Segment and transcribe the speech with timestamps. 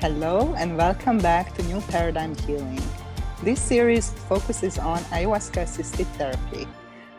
[0.00, 2.80] Hello, and welcome back to New Paradigm Healing.
[3.42, 6.68] This series focuses on ayahuasca assisted therapy.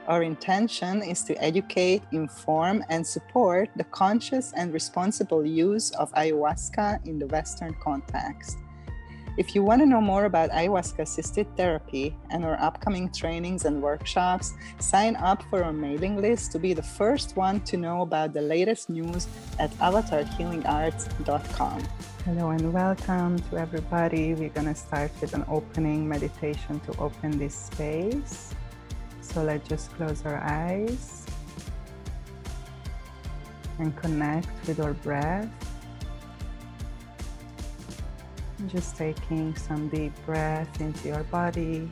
[0.07, 7.05] Our intention is to educate, inform, and support the conscious and responsible use of ayahuasca
[7.05, 8.59] in the Western context.
[9.39, 13.81] If you want to know more about ayahuasca assisted therapy and our upcoming trainings and
[13.81, 18.33] workshops, sign up for our mailing list to be the first one to know about
[18.33, 21.83] the latest news at avatarhealingarts.com.
[22.25, 24.33] Hello and welcome to everybody.
[24.33, 28.53] We're going to start with an opening meditation to open this space.
[29.21, 31.25] So let's just close our eyes
[33.77, 35.68] and connect with our breath.
[38.67, 41.89] Just taking some deep breath into your body,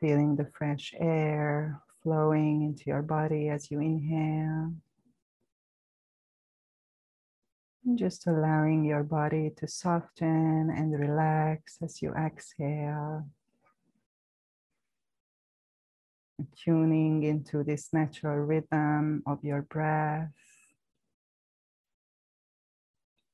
[0.00, 4.72] feeling the fresh air flowing into your body as you inhale.
[7.96, 13.26] Just allowing your body to soften and relax as you exhale.
[16.56, 20.30] Tuning into this natural rhythm of your breath.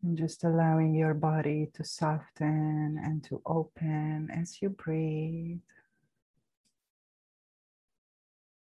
[0.05, 5.61] And just allowing your body to soften and to open as you breathe.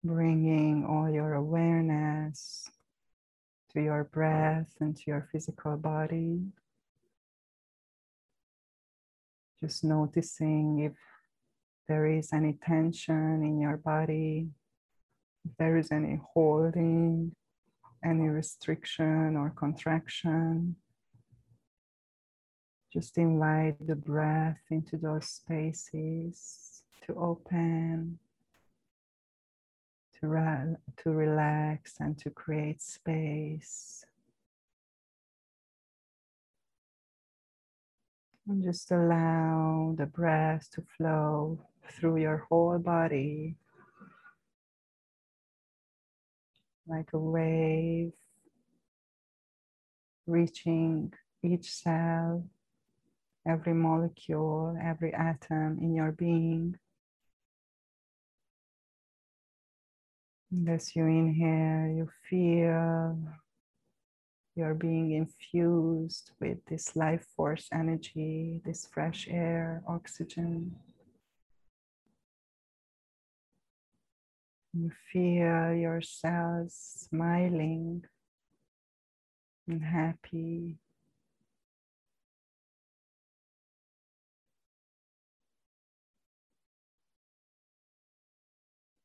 [0.04, 2.70] Bringing all your awareness
[3.74, 6.44] to your breath and to your physical body.
[9.60, 10.94] Just noticing if
[11.90, 14.48] there is any tension in your body,
[15.44, 17.36] if there is any holding,
[18.04, 20.78] any restriction or contraction.
[22.98, 28.18] Just invite the breath into those spaces to open,
[30.20, 34.04] to, re- to relax, and to create space.
[38.48, 41.60] And just allow the breath to flow
[41.92, 43.58] through your whole body
[46.88, 48.14] like a wave,
[50.26, 52.44] reaching each cell
[53.48, 56.76] every molecule, every atom in your being.
[60.68, 63.18] As you inhale, you feel
[64.56, 70.76] you're being infused with this life force energy, this fresh air, oxygen.
[74.74, 76.74] You feel your cells
[77.10, 78.04] smiling
[79.68, 80.80] and happy.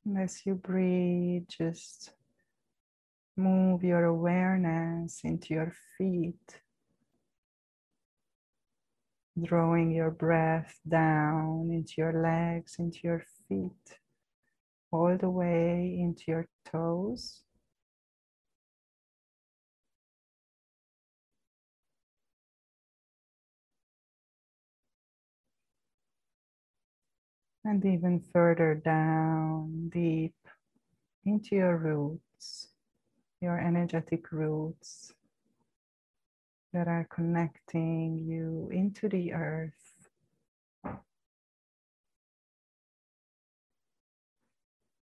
[0.04, 2.10] As you breathe, just
[3.36, 6.60] move your awareness into your feet,
[9.40, 13.98] drawing your breath down into your legs, into your feet,
[14.90, 17.42] all the way into your toes.
[27.64, 30.34] And even further down deep
[31.24, 32.68] into your roots,
[33.40, 35.12] your energetic roots
[36.72, 40.08] that are connecting you into the earth.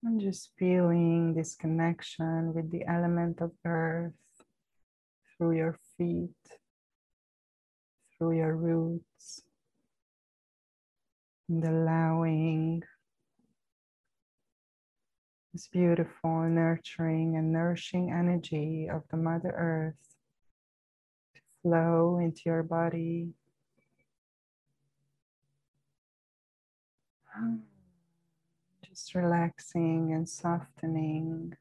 [0.03, 4.13] And just feeling this connection with the element of earth
[5.39, 6.29] through your feet,
[8.19, 9.43] through your roots
[11.49, 12.83] and allowing
[15.53, 20.17] this beautiful, nurturing, and nourishing energy of the Mother Earth
[21.35, 23.35] to flow into your body.
[28.89, 31.55] Just relaxing and softening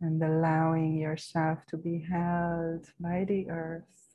[0.00, 4.11] and allowing yourself to be held by the earth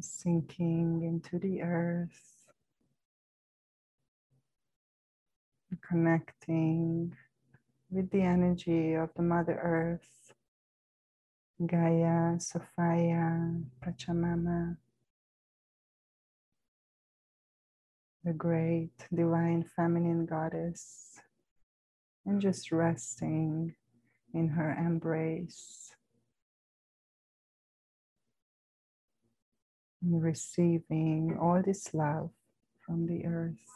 [0.00, 2.46] sinking into the earth,
[5.88, 7.14] connecting
[7.90, 10.32] with the energy of the Mother Earth,
[11.64, 14.76] Gaia, Sophia, Pachamama,
[18.24, 21.18] the great divine feminine goddess,
[22.26, 23.74] and just resting
[24.34, 25.94] in her embrace.
[30.08, 32.30] and receiving all this love
[32.80, 33.66] from the earth,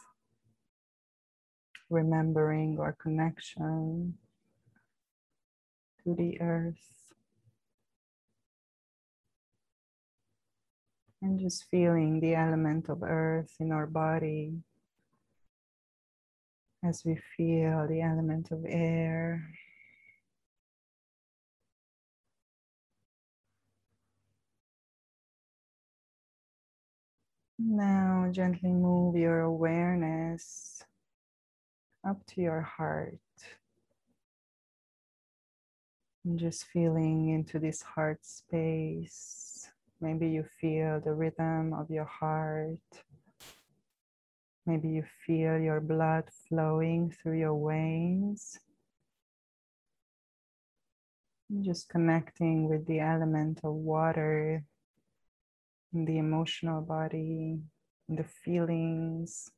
[1.91, 4.15] remembering our connection
[6.03, 7.13] to the earth,
[11.21, 14.55] and just feeling the element of earth in our body
[16.83, 19.51] as we feel the element of air.
[27.65, 30.83] Now, gently move your awareness
[32.05, 33.21] up to your heart.
[36.25, 39.71] And just feeling into this heart space.
[40.01, 42.81] Maybe you feel the rhythm of your heart.
[44.67, 48.59] Maybe you feel your blood flowing through your veins.
[51.61, 54.65] Just connecting with the element of water
[55.93, 57.61] the emotional body,
[58.09, 59.51] the feelings,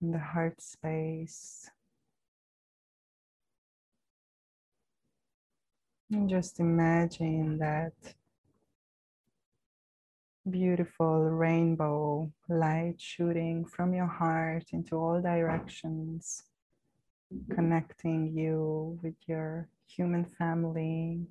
[0.00, 1.68] in the heart space.
[6.10, 7.92] And just imagine that
[10.48, 16.44] beautiful rainbow light shooting from your heart into all directions,
[17.54, 21.26] connecting you with your human family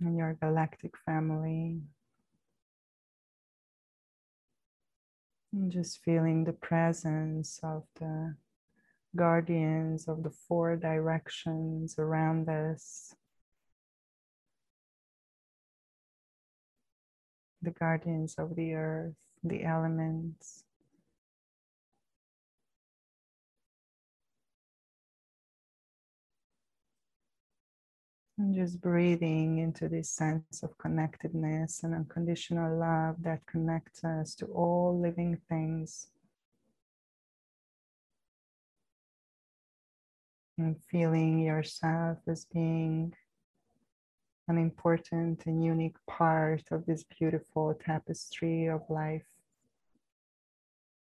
[0.00, 1.80] and your galactic family.
[5.52, 8.36] And just feeling the presence of the
[9.14, 13.14] guardians of the four directions around us.
[17.62, 20.65] The guardians of the earth, the elements.
[28.38, 34.46] And just breathing into this sense of connectedness and unconditional love that connects us to
[34.46, 36.08] all living things.
[40.58, 43.14] And feeling yourself as being
[44.48, 49.26] an important and unique part of this beautiful tapestry of life,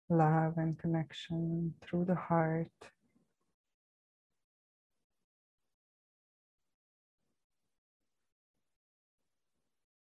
[0.09, 2.71] love, and connection through the heart.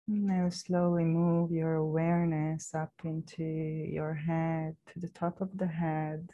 [0.09, 6.29] Now slowly move your awareness up into your head, to the top of the head,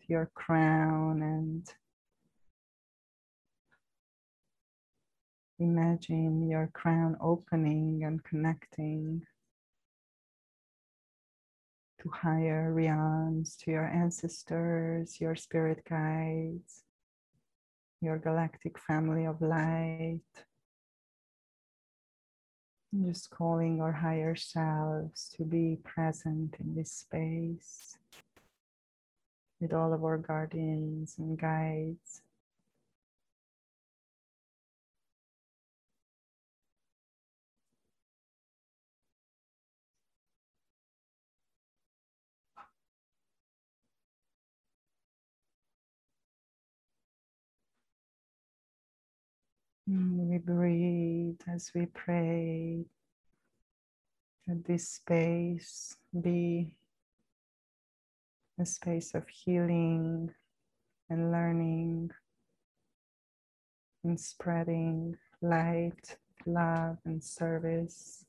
[0.00, 1.70] to your crown, and
[5.58, 9.26] imagine your crown opening and connecting
[12.00, 16.84] to higher realms, to your ancestors, your spirit guides,
[18.00, 20.22] your galactic family of light
[23.02, 27.98] just calling our higher selves to be present in this space
[29.60, 32.23] with all of our guardians and guides.
[49.90, 52.86] Mm, we breathe as we pray
[54.46, 56.74] that this space be
[58.58, 60.30] a space of healing
[61.10, 62.10] and learning
[64.04, 68.24] and spreading light, love, and service.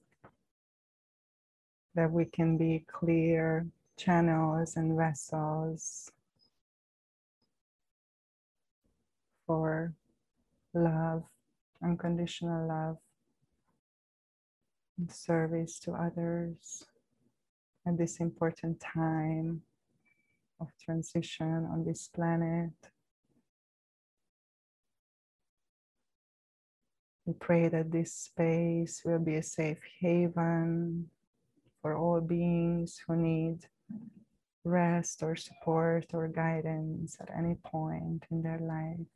[1.94, 6.12] That we can be clear channels and vessels
[9.48, 9.94] for
[10.74, 11.24] love
[11.84, 12.98] unconditional love
[14.98, 16.86] and service to others
[17.88, 19.62] at this important time
[20.60, 22.72] of transition on this planet.
[27.26, 31.10] We pray that this space will be a safe haven
[31.82, 33.66] for all beings who need
[34.64, 39.08] rest or support or guidance at any point in their life.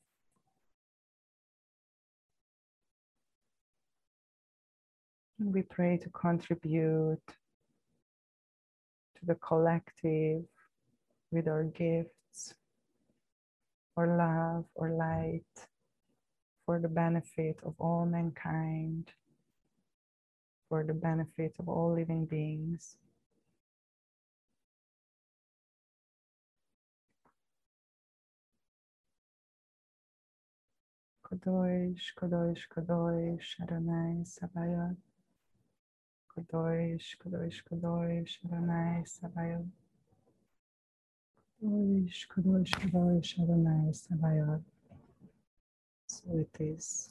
[5.42, 7.22] We pray to contribute
[9.16, 10.44] to the collective
[11.32, 12.54] with our gifts
[13.96, 15.68] or love or light
[16.66, 19.12] for the benefit of all mankind,
[20.68, 22.98] for the benefit of all living beings.
[31.26, 34.98] Kadosh, Kadosh, Kadosh, Adonai, Sabayot.
[36.40, 39.68] Kadosh, Kadosh, Kadosh, Adonai, Sabayot.
[41.62, 44.62] Kadosh, Kadosh, Kadosh, Adonai, Sabayot.
[46.08, 47.10] So it is.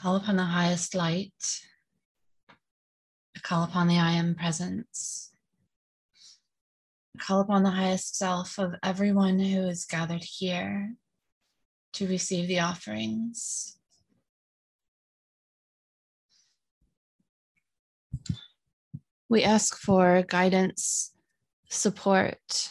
[0.00, 1.60] Call upon the highest light.
[3.36, 5.30] I call upon the I am presence.
[7.16, 10.94] I call upon the highest self of everyone who is gathered here
[11.94, 13.78] to receive the offerings.
[19.28, 21.12] We ask for guidance,
[21.68, 22.70] support,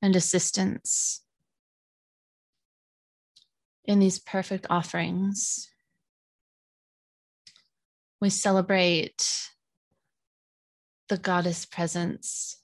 [0.00, 1.22] and assistance
[3.88, 5.70] in these perfect offerings.
[8.20, 9.48] We celebrate
[11.08, 12.60] the goddess presence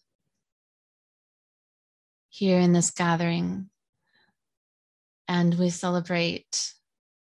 [2.28, 3.70] here in this gathering,
[5.26, 6.74] and we celebrate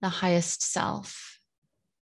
[0.02, 1.40] the highest self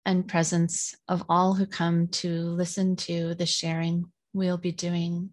[0.06, 5.30] and presence of all who come to listen to the sharing we'll be doing.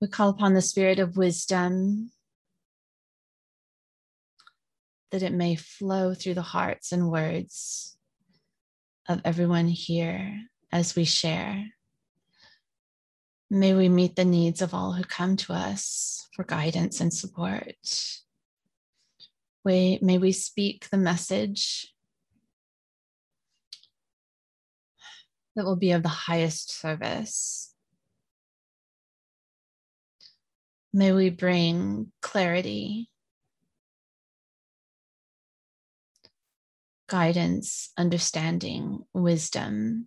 [0.00, 2.10] We call upon the spirit of wisdom
[5.10, 7.96] that it may flow through the hearts and words
[9.08, 11.66] of everyone here as we share.
[13.50, 17.76] May we meet the needs of all who come to us for guidance and support.
[19.64, 21.92] We, may we speak the message
[25.56, 27.74] that will be of the highest service.
[30.92, 33.08] May we bring clarity
[37.08, 40.06] guidance, understanding, wisdom,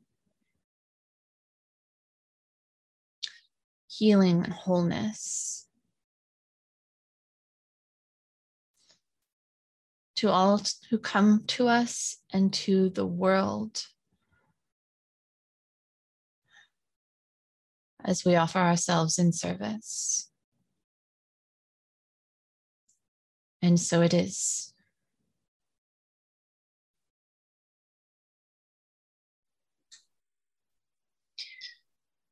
[3.88, 5.68] healing, and wholeness.
[10.18, 13.84] To all who come to us and to the world
[18.04, 20.30] as we offer ourselves in service.
[23.64, 24.71] And so it is.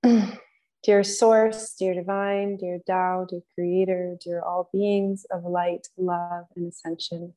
[0.84, 6.72] dear Source, dear Divine, dear Tao, dear Creator, dear all beings of light, love, and
[6.72, 7.34] ascension,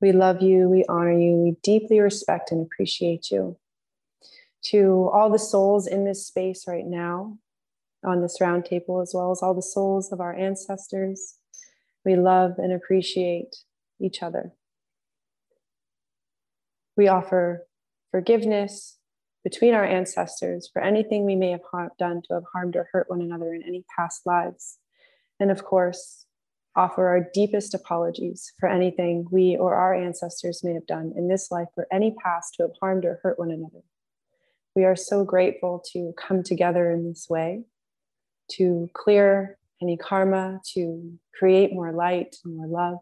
[0.00, 3.56] we love you, we honor you, we deeply respect and appreciate you.
[4.64, 7.38] To all the souls in this space right now,
[8.04, 11.36] on this round table, as well as all the souls of our ancestors,
[12.04, 13.56] we love and appreciate
[14.00, 14.52] each other.
[16.96, 17.66] We offer
[18.10, 18.96] forgiveness,
[19.44, 21.62] between our ancestors for anything we may have
[21.98, 24.78] done to have harmed or hurt one another in any past lives.
[25.38, 26.26] And of course,
[26.76, 31.50] offer our deepest apologies for anything we or our ancestors may have done in this
[31.50, 33.82] life or any past to have harmed or hurt one another.
[34.76, 37.64] We are so grateful to come together in this way,
[38.52, 42.98] to clear any karma, to create more light and more love.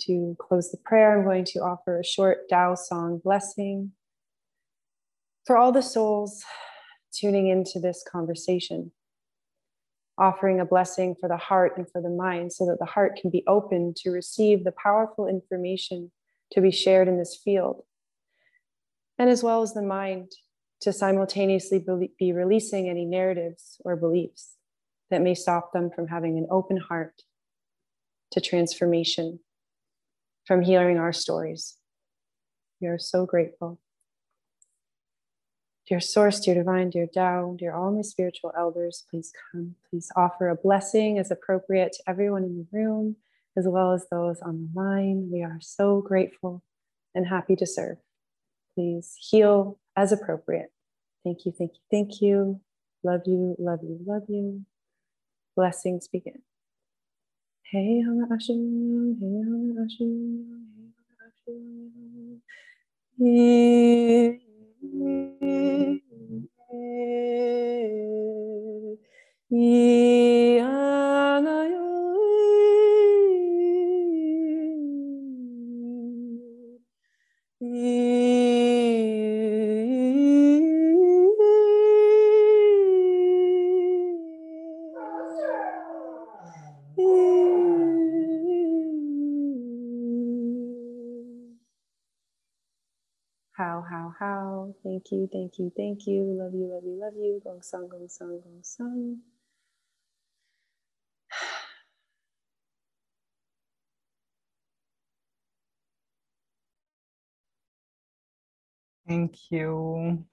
[0.00, 3.92] To close the prayer, I'm going to offer a short Tao song blessing
[5.46, 6.44] for all the souls
[7.12, 8.90] tuning into this conversation,
[10.18, 13.30] offering a blessing for the heart and for the mind so that the heart can
[13.30, 16.10] be open to receive the powerful information
[16.52, 17.84] to be shared in this field,
[19.18, 20.32] and as well as the mind
[20.80, 21.84] to simultaneously
[22.18, 24.56] be releasing any narratives or beliefs
[25.10, 27.22] that may stop them from having an open heart
[28.32, 29.38] to transformation,
[30.44, 31.76] from hearing our stories.
[32.80, 33.80] We are so grateful.
[35.88, 39.76] Dear Source, dear Divine, dear Tao, dear all my spiritual elders, please come.
[39.88, 43.14] Please offer a blessing as appropriate to everyone in the room,
[43.56, 45.30] as well as those on the line.
[45.32, 46.64] We are so grateful
[47.14, 47.98] and happy to serve.
[48.74, 50.72] Please heal as appropriate.
[51.22, 52.60] Thank you, thank you, thank you.
[53.04, 54.62] Love you, love you, love you.
[55.54, 56.42] Blessings begin.
[57.62, 60.46] Hey, Hama Ashim, hey, Hama Ashim,
[63.18, 64.45] hey, Hama
[64.86, 65.26] Ashim.
[95.08, 96.24] Thank you, thank you, thank you.
[96.24, 97.40] Love you, love you, love you.
[97.44, 99.18] Gong song, gong song, gong song.
[109.06, 110.24] Thank you.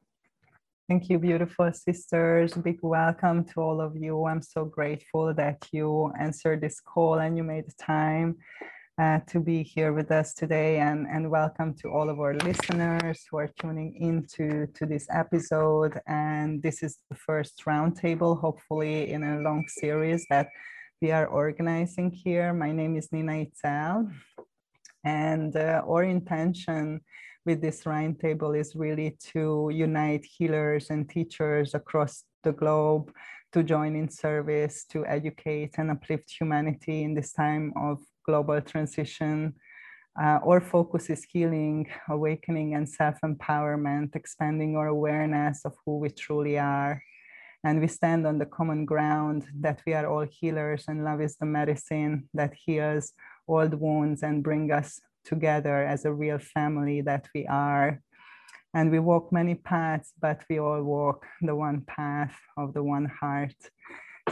[0.89, 2.53] Thank you, beautiful sisters.
[2.53, 4.25] Big welcome to all of you.
[4.25, 8.38] I'm so grateful that you answered this call and you made the time
[8.97, 10.79] uh, to be here with us today.
[10.79, 16.00] And, and welcome to all of our listeners who are tuning into to this episode.
[16.07, 20.50] And this is the first roundtable, hopefully, in a long series that
[21.01, 22.53] we are organizing here.
[22.53, 24.13] My name is Nina Itzel.
[25.03, 27.01] And uh, our intention
[27.45, 33.12] with this roundtable is really to unite healers and teachers across the globe
[33.51, 39.53] to join in service, to educate and uplift humanity in this time of global transition.
[40.20, 46.10] Uh, our focus is healing, awakening, and self empowerment, expanding our awareness of who we
[46.10, 47.01] truly are.
[47.63, 51.38] And we stand on the common ground that we are all healers, and love is
[51.38, 53.13] the medicine that heals
[53.48, 58.01] old wounds and bring us together as a real family that we are.
[58.74, 63.06] And we walk many paths, but we all walk the one path of the one
[63.06, 63.56] heart.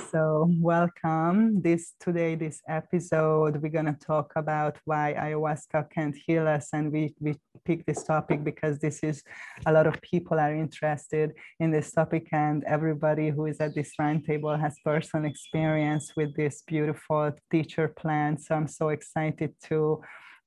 [0.09, 1.61] So welcome.
[1.61, 7.13] This today, this episode, we're gonna talk about why ayahuasca can't heal us, and we
[7.19, 9.23] we picked this topic because this is
[9.65, 13.93] a lot of people are interested in this topic, and everybody who is at this
[13.99, 18.41] roundtable has personal experience with this beautiful teacher plant.
[18.41, 20.01] So I'm so excited to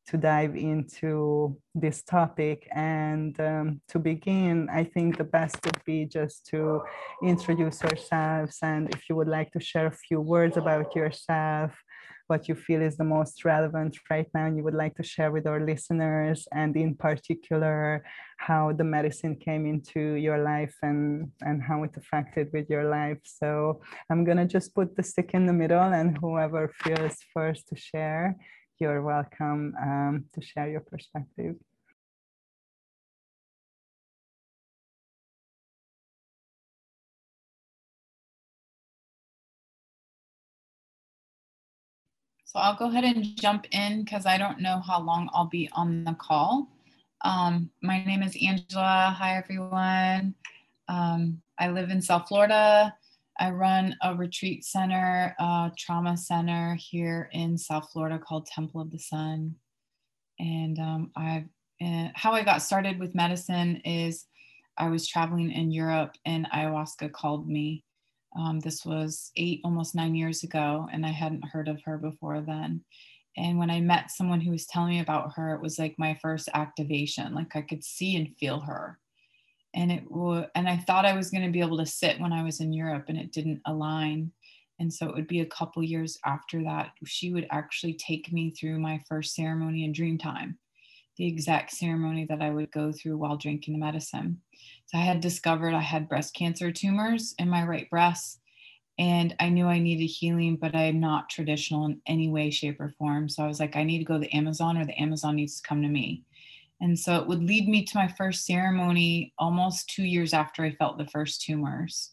[0.09, 2.69] to dive into this topic.
[2.73, 6.83] And um, to begin, I think the best would be just to
[7.23, 8.59] introduce yourselves.
[8.63, 11.73] And if you would like to share a few words about yourself,
[12.27, 15.31] what you feel is the most relevant right now, and you would like to share
[15.31, 18.03] with our listeners, and in particular,
[18.39, 23.19] how the medicine came into your life and, and how it affected with your life.
[23.25, 27.69] So I'm going to just put the stick in the middle, and whoever feels first
[27.69, 28.37] to share
[28.79, 31.57] you're welcome um, to share your perspective.
[42.45, 45.69] So I'll go ahead and jump in because I don't know how long I'll be
[45.73, 46.69] on the call.
[47.23, 49.15] Um, my name is Angela.
[49.19, 50.35] Hi, everyone.
[50.89, 52.95] Um, I live in South Florida.
[53.39, 58.91] I run a retreat center, a trauma center here in South Florida called Temple of
[58.91, 59.57] the Sun.
[60.39, 61.49] And um, I've,
[61.85, 64.27] uh, how I got started with medicine is
[64.77, 67.85] I was traveling in Europe and ayahuasca called me.
[68.39, 72.41] Um, this was eight, almost nine years ago, and I hadn't heard of her before
[72.41, 72.83] then.
[73.37, 76.19] And when I met someone who was telling me about her, it was like my
[76.21, 77.35] first activation.
[77.35, 78.99] Like I could see and feel her
[79.75, 82.33] and it would and i thought i was going to be able to sit when
[82.33, 84.31] i was in europe and it didn't align.
[84.81, 88.51] And so it would be a couple years after that she would actually take me
[88.51, 90.59] through my first ceremony in dream time
[91.17, 94.41] the exact ceremony that i would go through while drinking the medicine.
[94.87, 98.41] So i had discovered i had breast cancer tumors in my right breast
[98.99, 102.81] and i knew i needed healing but i am not traditional in any way shape
[102.81, 103.29] or form.
[103.29, 105.61] So i was like i need to go to the amazon or the amazon needs
[105.61, 106.25] to come to me
[106.85, 110.73] and so it would lead me to my first ceremony almost two years after I
[110.73, 112.11] felt the first tumors.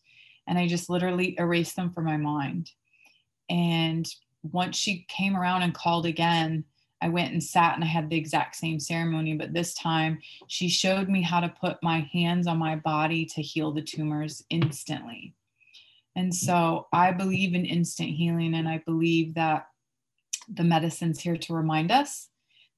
[0.47, 2.71] And I just literally erased them from my mind.
[3.49, 4.07] And
[4.43, 6.63] once she came around and called again,
[7.01, 10.69] I went and sat and I had the exact same ceremony, but this time she
[10.69, 15.35] showed me how to put my hands on my body to heal the tumors instantly.
[16.15, 19.67] And so I believe in instant healing, and I believe that
[20.47, 22.29] the medicine's here to remind us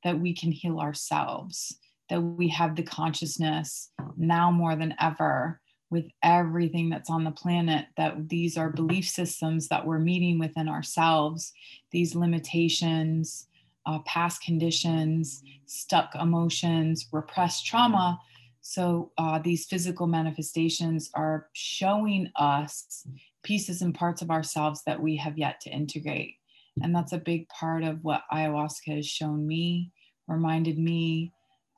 [0.04, 1.78] that we can heal ourselves
[2.14, 7.88] that we have the consciousness now more than ever with everything that's on the planet
[7.98, 11.52] that these are belief systems that we're meeting within ourselves.
[11.90, 13.48] These limitations
[13.88, 18.20] uh, past conditions stuck emotions repressed trauma.
[18.62, 23.08] So uh, these physical manifestations are showing us
[23.42, 26.36] pieces and parts of ourselves that we have yet to integrate.
[26.84, 29.92] And that's a big part of what ayahuasca has shown me
[30.28, 31.32] reminded me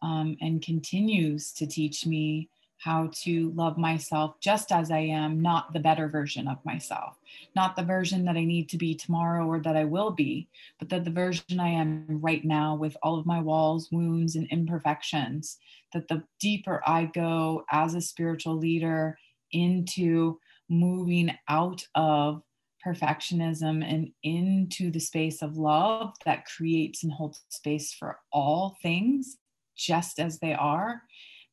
[0.06, 5.74] um, and continues to teach me how to love myself just as I am, not
[5.74, 7.18] the better version of myself,
[7.56, 10.89] not the version that I need to be tomorrow or that I will be, but
[10.89, 15.58] that the version I am right now with all of my walls, wounds, and imperfections.
[15.94, 19.18] That the deeper I go as a spiritual leader
[19.52, 20.39] into
[20.70, 22.44] moving out of
[22.86, 29.38] perfectionism and into the space of love that creates and holds space for all things
[29.75, 31.01] just as they are,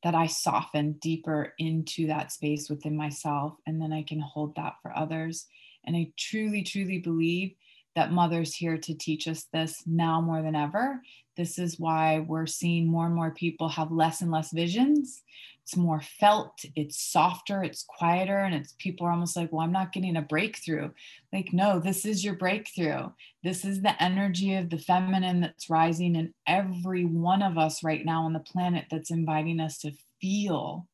[0.03, 3.55] that I soften deeper into that space within myself.
[3.67, 5.47] And then I can hold that for others.
[5.85, 7.55] And I truly, truly believe
[7.95, 11.03] that mother's here to teach us this now more than ever.
[11.37, 15.23] This is why we're seeing more and more people have less and less visions.
[15.63, 19.73] It's more felt, it's softer, it's quieter, and it's people are almost like, well, I'm
[19.73, 20.91] not getting a breakthrough.
[21.33, 23.11] Like, no, this is your breakthrough.
[23.45, 28.05] This is the energy of the feminine that's rising in every one of us right
[28.05, 30.89] now on the planet that's inviting us to feel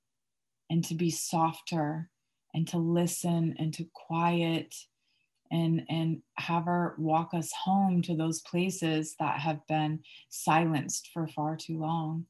[0.68, 2.10] and to be softer
[2.54, 4.74] and to listen and to quiet
[5.50, 11.26] and and have her walk us home to those places that have been silenced for
[11.28, 12.26] far too long.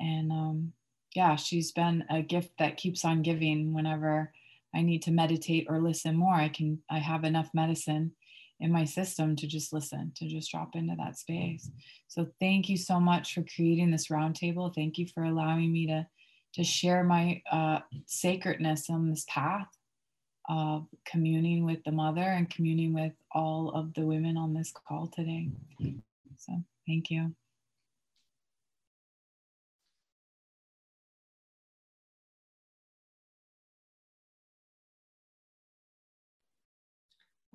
[0.00, 0.72] And um
[1.14, 4.30] yeah she's been a gift that keeps on giving whenever
[4.74, 6.34] i need to meditate or listen more.
[6.34, 8.12] I can i have enough medicine
[8.60, 11.70] in my system to just listen to just drop into that space.
[12.08, 14.74] So thank you so much for creating this roundtable.
[14.74, 16.06] Thank you for allowing me to
[16.54, 19.68] to share my uh, sacredness on this path
[20.48, 25.08] of communing with the mother and communing with all of the women on this call
[25.08, 25.50] today.
[26.38, 26.52] So
[26.86, 27.34] thank you.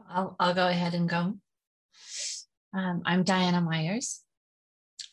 [0.10, 1.36] I'll, I'll go ahead and go.
[2.73, 4.21] Um, I'm Diana Myers,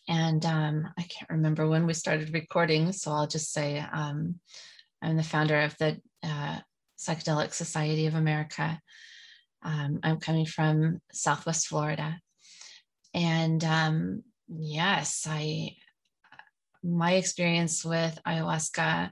[0.09, 4.41] and um, I can't remember when we started recording, so I'll just say um,
[5.03, 6.59] I'm the founder of the uh,
[6.99, 8.81] Psychedelic Society of America.
[9.63, 12.21] Um, I'm coming from Southwest Florida.
[13.15, 15.77] And um, yes, I
[16.83, 19.11] my experience with ayahuasca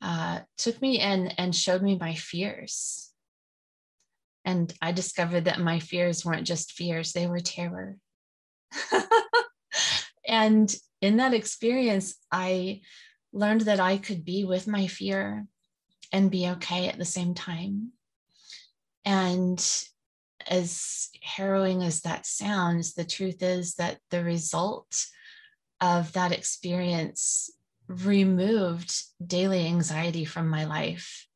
[0.00, 3.12] uh, took me in and showed me my fears.
[4.44, 7.96] And I discovered that my fears weren't just fears, they were terror.
[10.26, 12.80] and in that experience, I
[13.32, 15.46] learned that I could be with my fear
[16.12, 17.92] and be okay at the same time.
[19.04, 19.58] And
[20.46, 25.06] as harrowing as that sounds, the truth is that the result
[25.80, 27.50] of that experience
[27.88, 28.94] removed
[29.24, 31.26] daily anxiety from my life.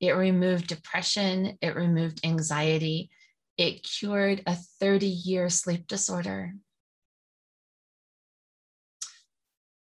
[0.00, 3.10] It removed depression, it removed anxiety,
[3.56, 6.54] it cured a 30 year sleep disorder.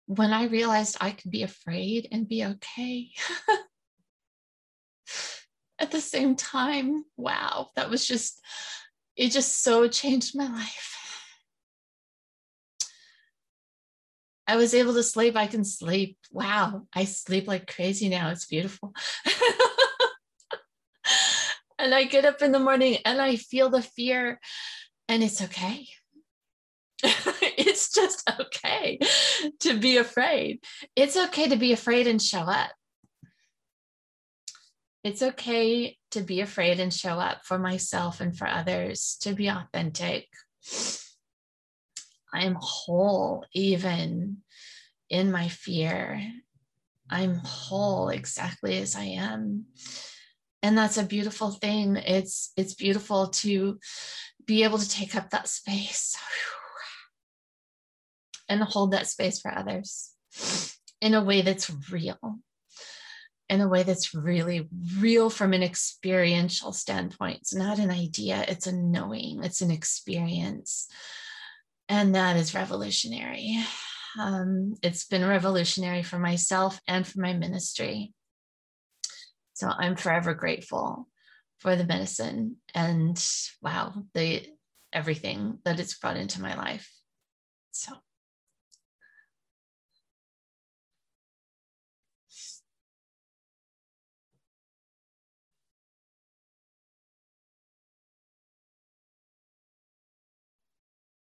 [0.08, 3.12] When I realized I could be afraid and be okay,
[5.82, 8.40] at the same time, wow, that was just,
[9.16, 10.88] it just so changed my life.
[14.48, 15.36] I was able to sleep.
[15.36, 16.18] I can sleep.
[16.32, 18.30] Wow, I sleep like crazy now.
[18.30, 18.94] It's beautiful.
[21.80, 24.40] and I get up in the morning and I feel the fear,
[25.08, 25.88] and it's okay.
[27.04, 29.00] it's just okay
[29.62, 30.60] to be afraid.
[30.96, 32.72] It's okay to be afraid and show up.
[35.04, 39.48] It's okay to be afraid and show up for myself and for others, to be
[39.48, 40.28] authentic.
[42.34, 44.38] I am whole even
[45.10, 46.22] in my fear.
[47.10, 49.66] I'm whole exactly as I am.
[50.62, 51.96] And that's a beautiful thing.
[51.96, 53.80] It's it's beautiful to
[54.46, 56.16] be able to take up that space
[58.50, 60.12] and hold that space for others
[61.02, 62.40] in a way that's real
[63.52, 67.40] in a way that's really real from an experiential standpoint.
[67.42, 70.88] It's not an idea, it's a knowing, it's an experience.
[71.90, 73.60] And that is revolutionary.
[74.18, 78.14] Um, it's been revolutionary for myself and for my ministry.
[79.54, 81.10] So I'm forever grateful
[81.60, 83.22] for the medicine and
[83.62, 84.48] wow, the
[84.94, 86.90] everything that it's brought into my life.
[87.72, 87.92] So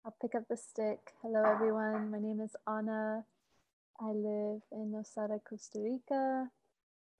[0.03, 1.13] I'll pick up the stick.
[1.21, 2.09] Hello, everyone.
[2.09, 3.23] My name is Anna.
[3.99, 6.47] I live in Nosara, Costa Rica.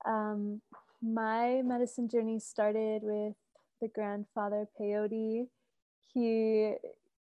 [0.03, 0.61] Um,
[0.99, 3.35] my medicine journey started with
[3.81, 5.47] the grandfather peyote.
[6.11, 6.73] He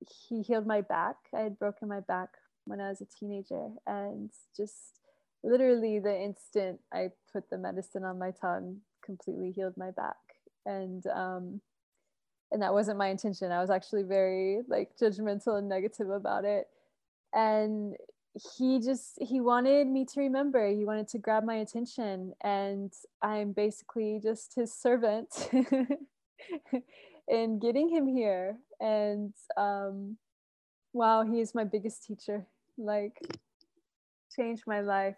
[0.08, 1.16] he healed my back.
[1.34, 2.30] I had broken my back
[2.66, 5.00] when I was a teenager, and just
[5.44, 10.18] literally the instant I put the medicine on my tongue, completely healed my back.
[10.68, 11.62] And um,
[12.52, 13.52] and that wasn't my intention.
[13.52, 16.68] I was actually very like judgmental and negative about it.
[17.34, 17.96] And
[18.58, 20.68] he just he wanted me to remember.
[20.68, 25.50] He wanted to grab my attention and i'm basically just his servant
[27.28, 28.58] in getting him here.
[28.80, 30.18] And um
[30.94, 32.46] wow he is my biggest teacher.
[32.78, 33.20] Like
[34.36, 35.18] changed my life.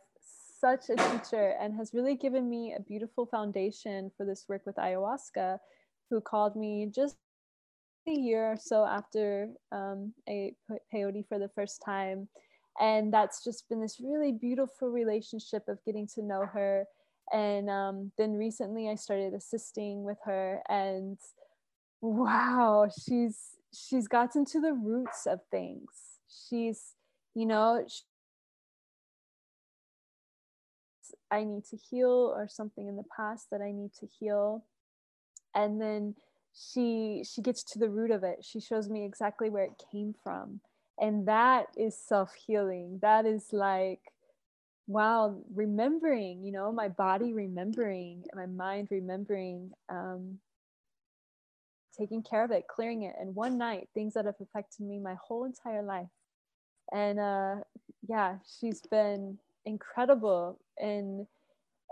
[0.59, 4.75] Such a teacher and has really given me a beautiful foundation for this work with
[4.75, 5.57] ayahuasca
[6.11, 7.15] who called me just
[8.07, 12.27] a year or so after um, peyote for the first time.
[12.79, 16.85] And that's just been this really beautiful relationship of getting to know her.
[17.33, 21.17] And um, then recently I started assisting with her and
[22.01, 23.37] wow, she's
[23.73, 25.89] she's gotten to the roots of things.
[26.27, 26.95] She's,
[27.33, 28.01] you know, she,
[31.29, 34.65] I need to heal or something in the past that I need to heal.
[35.55, 36.15] And then
[36.53, 38.43] she she gets to the root of it.
[38.43, 40.61] She shows me exactly where it came from.
[40.99, 42.99] And that is self-healing.
[43.01, 44.01] That is like
[44.87, 50.39] wow, remembering, you know, my body remembering, my mind remembering um
[51.97, 53.15] taking care of it, clearing it.
[53.19, 56.07] And one night, things that have affected me my whole entire life.
[56.91, 57.55] And uh,
[58.07, 60.59] yeah, she's been incredible.
[60.79, 61.27] And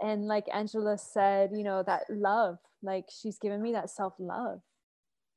[0.02, 4.62] and like Angela said, you know, that love, like she's given me that self love.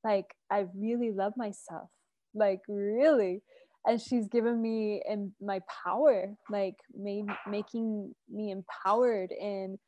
[0.05, 1.91] Like I really love myself,
[2.35, 3.43] like really.
[3.85, 9.79] And she's given me and my power, like made, making me empowered and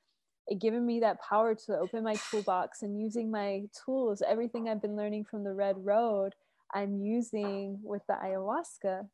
[0.61, 4.97] given me that power to open my toolbox and using my tools everything i've been
[4.97, 6.35] learning from the red road
[6.75, 9.07] i'm using with the ayahuasca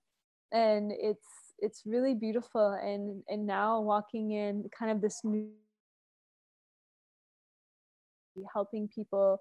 [0.53, 5.49] and it's it's really beautiful and and now walking in kind of this new
[8.53, 9.38] helping people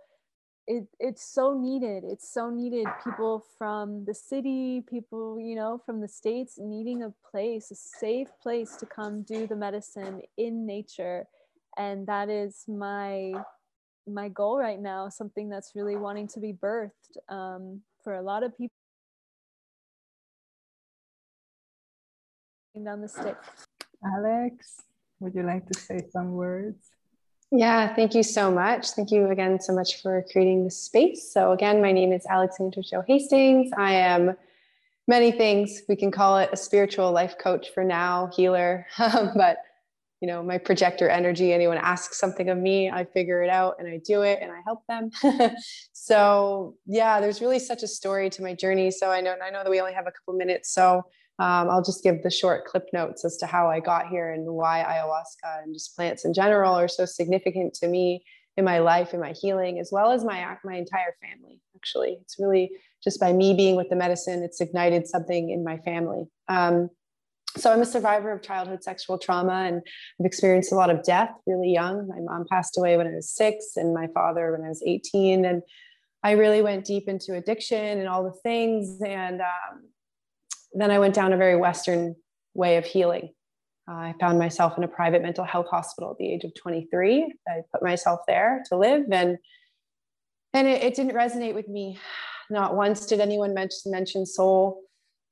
[0.67, 2.85] it, it's so needed it's so needed.
[3.03, 8.27] People from the city people you know from the states needing a place a safe
[8.41, 11.25] place to come do the medicine in nature
[11.77, 13.33] and that is my
[14.07, 18.43] my goal right now something that's really wanting to be birthed um, for a lot
[18.43, 18.78] of people
[22.83, 23.37] down the stick
[24.15, 24.81] alex
[25.19, 26.89] would you like to say some words
[27.51, 28.91] yeah, thank you so much.
[28.91, 31.33] Thank you again so much for creating this space.
[31.33, 33.71] So, again, my name is Alexandra Jo Hastings.
[33.75, 34.35] I am
[35.07, 35.81] many things.
[35.89, 39.57] We can call it a spiritual life coach for now, healer, but
[40.21, 43.87] you know my projector energy anyone asks something of me i figure it out and
[43.87, 45.09] i do it and i help them
[45.93, 49.63] so yeah there's really such a story to my journey so i know i know
[49.63, 51.03] that we only have a couple minutes so
[51.39, 54.45] um, i'll just give the short clip notes as to how i got here and
[54.45, 58.23] why ayahuasca and just plants in general are so significant to me
[58.57, 62.37] in my life and my healing as well as my my entire family actually it's
[62.39, 62.69] really
[63.03, 66.89] just by me being with the medicine it's ignited something in my family um,
[67.57, 69.81] so I'm a survivor of childhood sexual trauma and
[70.19, 72.07] I've experienced a lot of death really young.
[72.07, 75.45] My mom passed away when I was six and my father when I was 18.
[75.45, 75.63] And
[76.23, 79.01] I really went deep into addiction and all the things.
[79.01, 79.89] And um,
[80.73, 82.15] then I went down a very Western
[82.53, 83.33] way of healing.
[83.87, 87.33] I found myself in a private mental health hospital at the age of 23.
[87.47, 89.37] I put myself there to live and
[90.53, 91.99] and it, it didn't resonate with me.
[92.49, 94.81] Not once did anyone mention, mention soul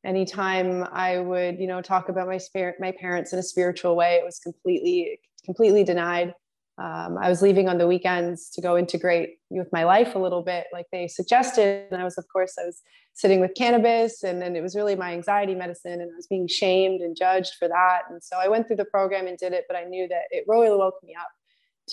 [0.06, 4.16] anytime I would, you know, talk about my spirit, my parents in a spiritual way,
[4.16, 6.34] it was completely, completely denied.
[6.80, 10.44] Um, I was leaving on the weekends to go integrate with my life a little
[10.44, 11.88] bit, like they suggested.
[11.92, 14.96] And I was, of course, I was sitting with cannabis, and then it was really
[14.96, 18.02] my anxiety medicine, and I was being shamed and judged for that.
[18.12, 20.44] And so I went through the program and did it, but I knew that it
[20.48, 21.30] really woke me up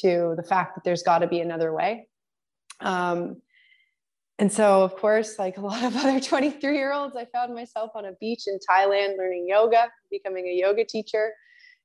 [0.01, 2.09] to the fact that there's got to be another way.
[2.81, 3.41] Um,
[4.39, 7.93] and so, of course, like a lot of other 23 year olds, I found myself
[7.95, 11.33] on a beach in Thailand learning yoga, becoming a yoga teacher.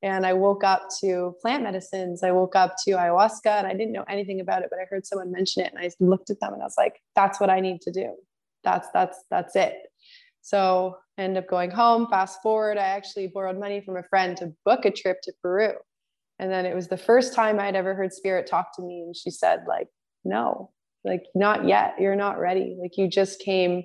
[0.01, 2.23] And I woke up to plant medicines.
[2.23, 5.05] I woke up to ayahuasca and I didn't know anything about it, but I heard
[5.05, 7.59] someone mention it and I looked at them and I was like, that's what I
[7.59, 8.15] need to do.
[8.63, 9.75] That's, that's, that's it.
[10.41, 12.07] So I ended up going home.
[12.09, 15.73] Fast forward, I actually borrowed money from a friend to book a trip to Peru.
[16.39, 19.01] And then it was the first time I'd ever heard spirit talk to me.
[19.01, 19.89] And she said, like,
[20.23, 20.71] no,
[21.03, 23.83] like not yet you're not ready like you just came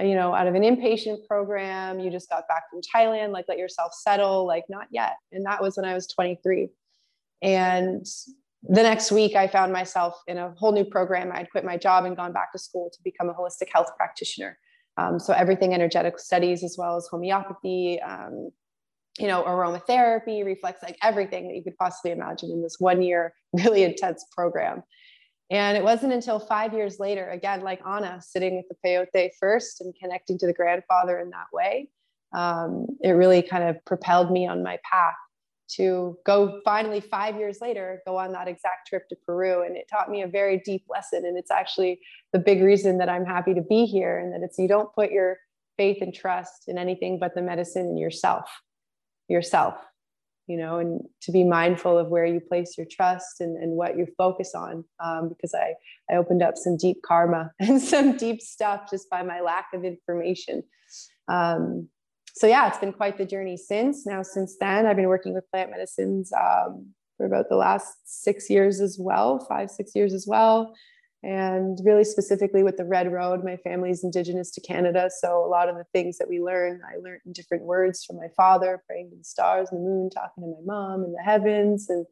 [0.00, 3.58] you know out of an inpatient program you just got back from thailand like let
[3.58, 5.14] yourself settle like not yet.
[5.32, 6.68] And that was when i was 23
[7.42, 8.04] and
[8.62, 11.30] the next week i found myself in a whole new program.
[11.32, 14.58] I'd quit my job and gone back to school to become a holistic health practitioner.
[14.98, 18.50] Um, so everything energetic studies as well as homeopathy um,
[19.18, 23.32] you know aromatherapy reflex like everything that you could possibly imagine in this one year
[23.52, 24.82] really intense program
[25.50, 29.80] and it wasn't until five years later, again, like Anna, sitting with the peyote first
[29.80, 31.88] and connecting to the grandfather in that way,
[32.34, 35.14] um, it really kind of propelled me on my path
[35.68, 39.64] to go finally five years later, go on that exact trip to Peru.
[39.64, 41.24] And it taught me a very deep lesson.
[41.24, 42.00] And it's actually
[42.32, 45.10] the big reason that I'm happy to be here and that it's you don't put
[45.10, 45.38] your
[45.76, 48.48] faith and trust in anything but the medicine in yourself,
[49.28, 49.74] yourself.
[50.46, 53.96] You know, and to be mindful of where you place your trust and, and what
[53.96, 54.84] you focus on.
[55.02, 55.74] Um, because I,
[56.10, 59.84] I opened up some deep karma and some deep stuff just by my lack of
[59.84, 60.62] information.
[61.28, 61.88] Um,
[62.34, 64.06] so yeah, it's been quite the journey since.
[64.06, 68.50] Now, since then, I've been working with plant medicines um, for about the last six
[68.50, 70.74] years as well, five, six years as well
[71.26, 75.10] and really specifically with the red road my family is indigenous to canada.
[75.20, 78.16] So a lot of the things that we learn i learned in different words from
[78.16, 81.22] my father praying to the stars and the moon talking to my mom and the
[81.22, 82.06] heavens and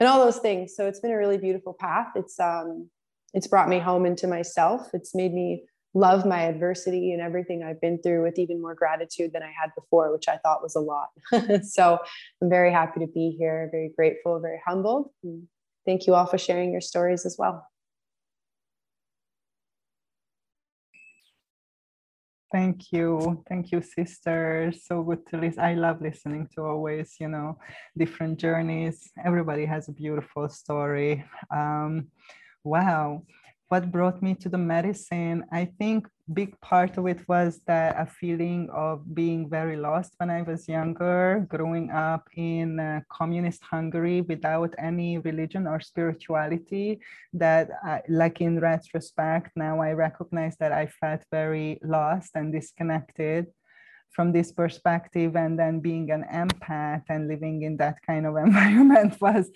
[0.00, 0.74] and all those things.
[0.74, 2.08] So it's been a really beautiful path.
[2.16, 2.88] It's um
[3.34, 4.88] it's brought me home into myself.
[4.94, 5.64] It's made me
[5.96, 9.70] love my adversity and everything i've been through with even more gratitude than i had
[9.76, 11.10] before which i thought was a lot.
[11.62, 11.98] So
[12.42, 15.10] i'm very happy to be here very grateful very humbled.
[15.86, 17.64] Thank you all for sharing your stories as well
[22.54, 23.42] Thank you.
[23.48, 24.72] Thank you, sister.
[24.86, 25.58] So good to listen.
[25.58, 27.58] I love listening to always, you know,
[27.98, 29.10] different journeys.
[29.26, 31.24] Everybody has a beautiful story.
[31.50, 32.12] Um,
[32.62, 33.24] wow
[33.74, 36.06] what brought me to the medicine i think
[36.40, 40.68] big part of it was that a feeling of being very lost when i was
[40.68, 47.00] younger growing up in uh, communist hungary without any religion or spirituality
[47.32, 53.46] that I, like in retrospect now i recognize that i felt very lost and disconnected
[54.14, 55.34] from this perspective.
[55.34, 59.50] And then being an empath and living in that kind of environment was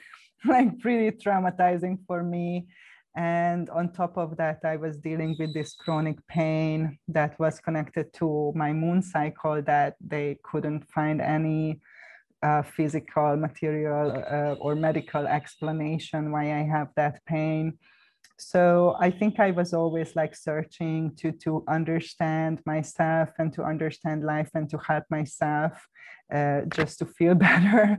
[0.45, 2.67] like pretty traumatizing for me
[3.16, 8.12] and on top of that, I was dealing with this chronic pain that was connected
[8.14, 11.81] to my moon cycle that they couldn't find any
[12.42, 17.79] uh, physical, material, uh, or medical explanation why I have that pain.
[18.38, 24.23] So I think I was always like searching to to understand myself and to understand
[24.23, 25.73] life and to help myself
[26.33, 27.99] uh, just to feel better,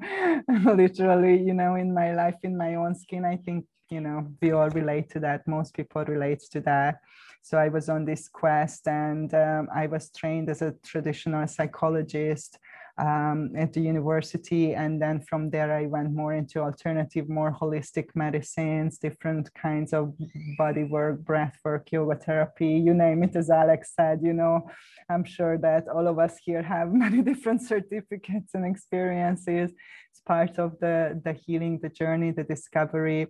[0.63, 3.25] literally, you know, in my life, in my own skin.
[3.25, 5.47] I think you know we all relate to that.
[5.47, 6.99] Most people relate to that.
[7.41, 12.59] So i was on this quest and um, i was trained as a traditional psychologist
[12.97, 14.73] um, at the university.
[14.73, 20.13] And then from there i went more into alternative more holistic medicines different kinds of
[20.57, 24.69] body work breath work yoga therapy you name it as alex said you know.
[25.11, 29.71] I'm sure that all of us here have many different certificates and experiences.
[30.11, 33.27] It's part of the the healing the journey the discovery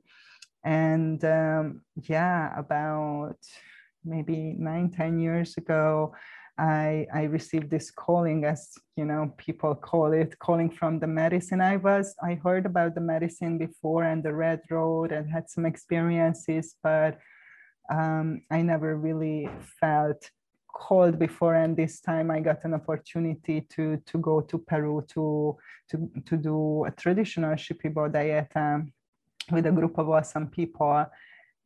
[0.63, 3.37] and um, yeah about
[4.03, 6.13] maybe nine ten years ago
[6.59, 11.61] I, I received this calling as you know people call it calling from the medicine.
[11.61, 15.65] I was i heard about the medicine before and the red road and had some
[15.65, 17.17] experiences but
[17.91, 20.29] um, i never really felt
[20.71, 21.55] called before.
[21.55, 25.57] And this time i got an opportunity to to go to peru to
[25.89, 28.91] to, to do a traditional shipibo diet um,
[29.51, 31.05] with a group of awesome people.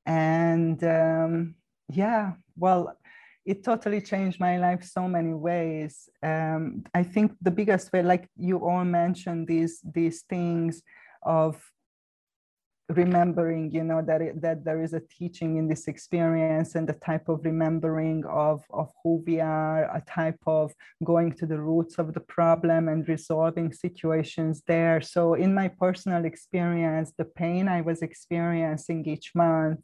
[0.06, 1.56] And um,
[1.89, 2.98] yeah, well,
[3.46, 6.10] it totally changed my life so many ways.
[6.22, 10.82] Um, I think the biggest way, like you all mentioned, these these things
[11.24, 11.62] of
[12.89, 16.93] remembering you know that it, that there is a teaching in this experience and the
[16.93, 21.98] type of remembering of of who we are a type of going to the roots
[21.98, 25.00] of the problem and resolving situations there.
[25.00, 29.80] So in my personal experience the pain i was experiencing each month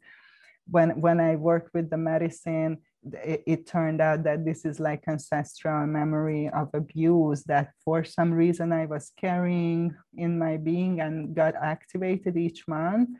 [0.66, 5.04] when when i worked with the medicine it, it, turned out that this is like
[5.08, 11.34] ancestral memory of abuse that for some reason I was carrying in my being and
[11.34, 13.10] got activated each month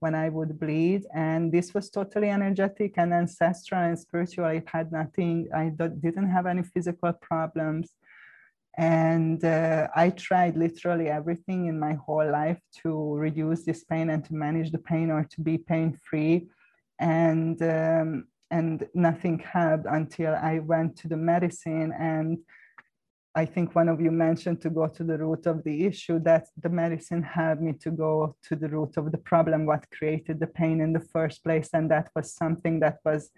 [0.00, 1.04] when I would bleed.
[1.14, 4.44] And this was totally energetic and ancestral and spiritual.
[4.44, 7.90] I had nothing, I didn't have any physical problems.
[8.76, 14.24] And uh, I tried literally everything in my whole life to reduce this pain and
[14.24, 16.48] to manage the pain or to be pain free.
[17.00, 22.38] And um, and nothing helped until I went to the medicine and
[23.34, 26.48] I think one of you mentioned to go to the root of the issue that
[26.60, 30.48] the medicine helped me to go to the root of the problem, what created the
[30.48, 31.68] pain in the first place.
[31.72, 33.30] And that was something that was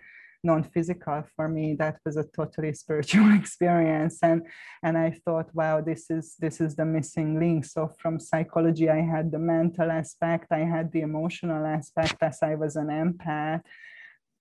[0.42, 1.74] non-physical for me.
[1.74, 4.20] That was a totally spiritual experience.
[4.22, 4.46] And,
[4.82, 7.66] and I thought, wow, this is this is the missing link.
[7.66, 12.54] So from psychology, I had the mental aspect, I had the emotional aspect as I
[12.54, 13.62] was an empath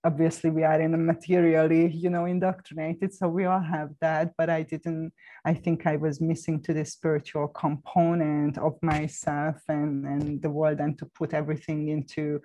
[0.04, 4.48] obviously we are in a materially you know indoctrinated so we all have that but
[4.48, 5.12] i didn't
[5.44, 10.80] i think i was missing to the spiritual component of myself and and the world
[10.80, 12.40] and to put everything into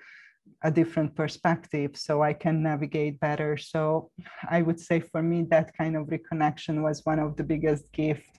[0.64, 3.58] a different perspective so i can navigate better.
[3.58, 4.12] So
[4.50, 8.30] i would say for me that kind of reconnection was one of the biggest gifts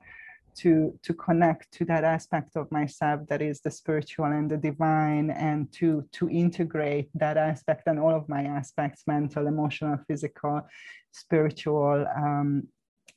[0.57, 5.31] to to connect to that aspect of myself that is the spiritual and the divine
[5.31, 10.61] and to to integrate that aspect and all of my aspects mental emotional physical
[11.13, 12.67] spiritual um,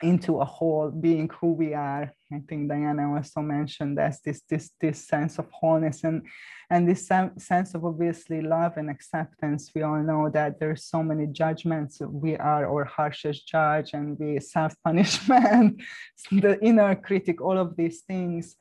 [0.01, 2.13] into a whole being who we are.
[2.31, 6.25] I think diana also mentioned this this this this sense of wholeness and
[6.69, 9.71] and this sense of obviously love and acceptance.
[9.73, 11.99] We all know that there's so many judgments.
[11.99, 15.81] We are our harshest judge and we self-punishment
[16.31, 18.55] the inner critic all of these things.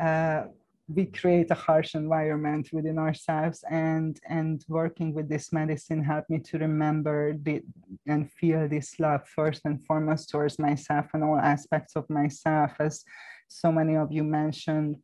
[0.00, 0.44] Uh,
[0.88, 6.38] we create a harsh environment within ourselves and and working with this medicine helped me
[6.38, 7.62] to remember the,
[8.06, 13.04] and feel this love first and foremost towards myself and all aspects of myself as
[13.48, 14.96] so many of you mentioned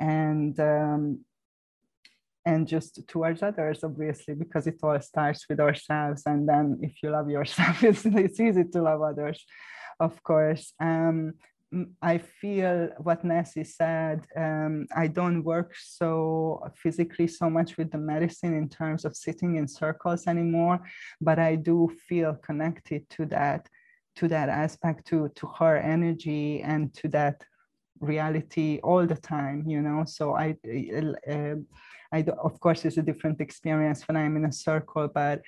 [0.00, 1.20] and um,
[2.46, 7.10] and just towards others obviously because it all starts with ourselves and then if you
[7.10, 9.44] love yourself it's, it's easy to love others
[10.00, 10.72] of course.
[10.80, 11.34] Um,
[12.00, 17.98] I feel what Nancy said, um, I don't work so physically so much with the
[17.98, 20.80] medicine in terms of sitting in circles anymore,
[21.20, 23.68] but I do feel connected to that,
[24.16, 27.42] to that aspect, to, to her energy and to that
[28.00, 30.04] reality all the time, you know?
[30.06, 30.54] So I,
[31.28, 31.56] uh,
[32.12, 35.42] I of course, it's a different experience when I'm in a circle, but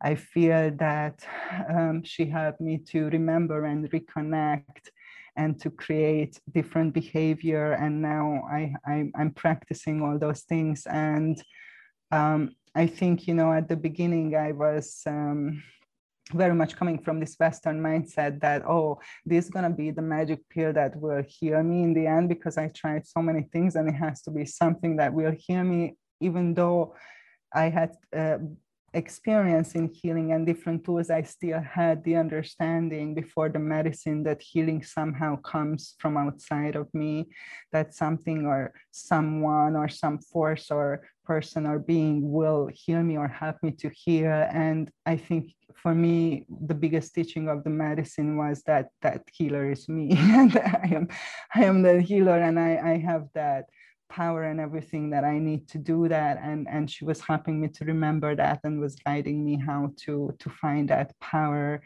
[0.00, 1.24] I feel that
[1.68, 4.88] um, she helped me to remember and reconnect
[5.36, 7.72] and to create different behavior.
[7.72, 10.86] And now I, I, am practicing all those things.
[10.86, 11.42] And
[12.10, 15.02] um, I think, you know, at the beginning, I was.
[15.06, 15.62] Um,
[16.32, 20.02] very much coming from this Western mindset that, oh, this is going to be the
[20.02, 23.76] magic pill that will heal me in the end because I tried so many things
[23.76, 26.94] and it has to be something that will heal me, even though
[27.54, 28.38] I had uh,
[28.94, 34.42] experience in healing and different tools, I still had the understanding before the medicine that
[34.42, 37.28] healing somehow comes from outside of me,
[37.72, 43.28] that something or someone or some force or person or being will heal me or
[43.28, 44.30] help me to heal.
[44.30, 49.70] And I think for me, the biggest teaching of the medicine was that that healer
[49.70, 50.10] is me.
[50.16, 51.08] and I am
[51.54, 53.66] I am the healer and I, I have that
[54.12, 56.38] power and everything that I need to do that.
[56.42, 60.34] And, and she was helping me to remember that and was guiding me how to,
[60.38, 61.82] to find that power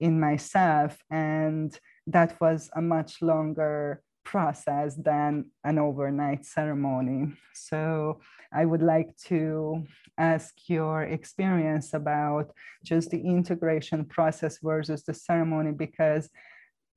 [0.00, 0.98] in myself.
[1.10, 7.32] And that was a much longer process than an overnight ceremony.
[7.54, 8.20] So
[8.52, 9.84] I would like to
[10.18, 12.50] ask your experience about
[12.84, 16.28] just the integration process versus the ceremony because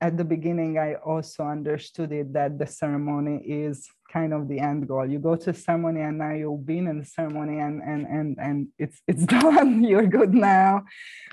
[0.02, 4.88] at the beginning, I also understood it that the ceremony is kind of the end
[4.88, 5.06] goal.
[5.06, 8.68] You go to ceremony and now you've been in the ceremony and and and and
[8.80, 9.84] it's it's done.
[9.84, 10.84] You're good now.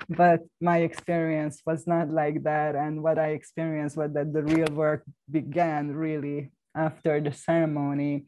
[0.07, 2.75] But my experience was not like that.
[2.75, 8.25] And what I experienced was that the real work began really after the ceremony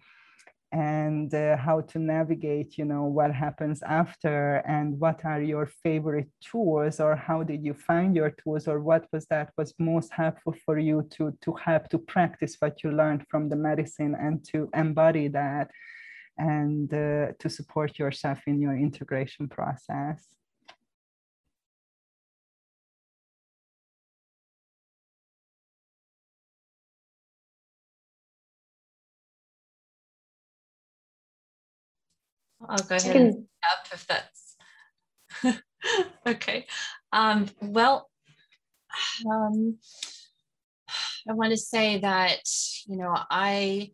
[0.71, 6.29] and uh, how to navigate you know what happens after and what are your favorite
[6.39, 10.55] tools or how did you find your tools or what was that was most helpful
[10.65, 14.69] for you to to help to practice what you learned from the medicine and to
[14.73, 15.69] embody that
[16.37, 20.29] and uh, to support yourself in your integration process
[32.67, 34.51] I'll go ahead and up if that's
[36.27, 36.67] okay.
[37.11, 38.09] Um, well,
[39.29, 39.77] um,
[41.27, 42.41] I want to say that
[42.87, 43.91] you know I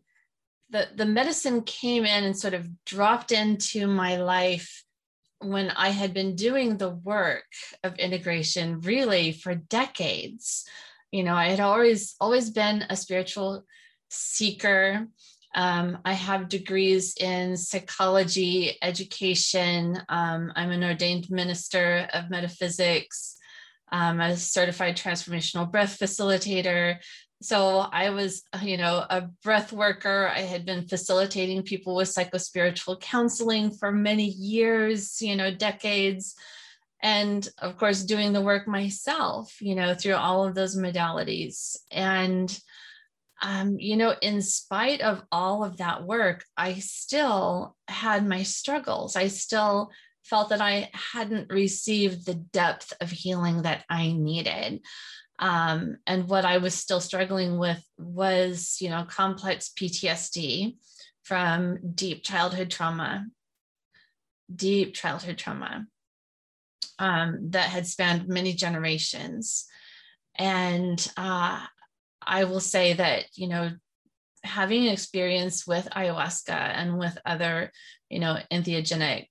[0.70, 4.84] the the medicine came in and sort of dropped into my life
[5.40, 7.46] when I had been doing the work
[7.84, 10.64] of integration really for decades.
[11.12, 13.64] You know, I had always always been a spiritual
[14.10, 15.06] seeker
[15.54, 20.00] um, I have degrees in psychology, education.
[20.08, 23.36] Um, I'm an ordained minister of metaphysics.
[23.90, 26.98] I'm a certified transformational breath facilitator.
[27.40, 30.30] So I was, you know, a breath worker.
[30.34, 36.34] I had been facilitating people with psychospiritual counseling for many years, you know, decades.
[37.00, 41.76] And of course, doing the work myself, you know, through all of those modalities.
[41.92, 42.58] And
[43.42, 49.16] um, you know, in spite of all of that work, I still had my struggles.
[49.16, 49.90] I still
[50.24, 54.80] felt that I hadn't received the depth of healing that I needed.
[55.38, 60.76] Um, and what I was still struggling with was, you know, complex PTSD
[61.22, 63.26] from deep childhood trauma,
[64.54, 65.86] deep childhood trauma
[66.98, 69.66] um, that had spanned many generations.
[70.34, 71.64] And uh,
[72.28, 73.72] I will say that, you know,
[74.44, 77.72] having experience with ayahuasca and with other,
[78.08, 79.26] you know, entheogenic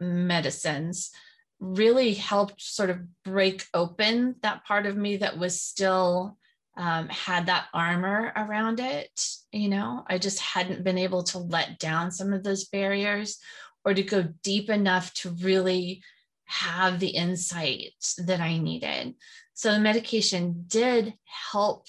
[0.00, 1.10] medicines
[1.58, 6.38] really helped sort of break open that part of me that was still
[6.76, 9.10] um, had that armor around it.
[9.52, 13.38] You know, I just hadn't been able to let down some of those barriers
[13.84, 16.02] or to go deep enough to really
[16.44, 19.14] have the insight that I needed.
[19.54, 21.14] So the medication did
[21.52, 21.86] help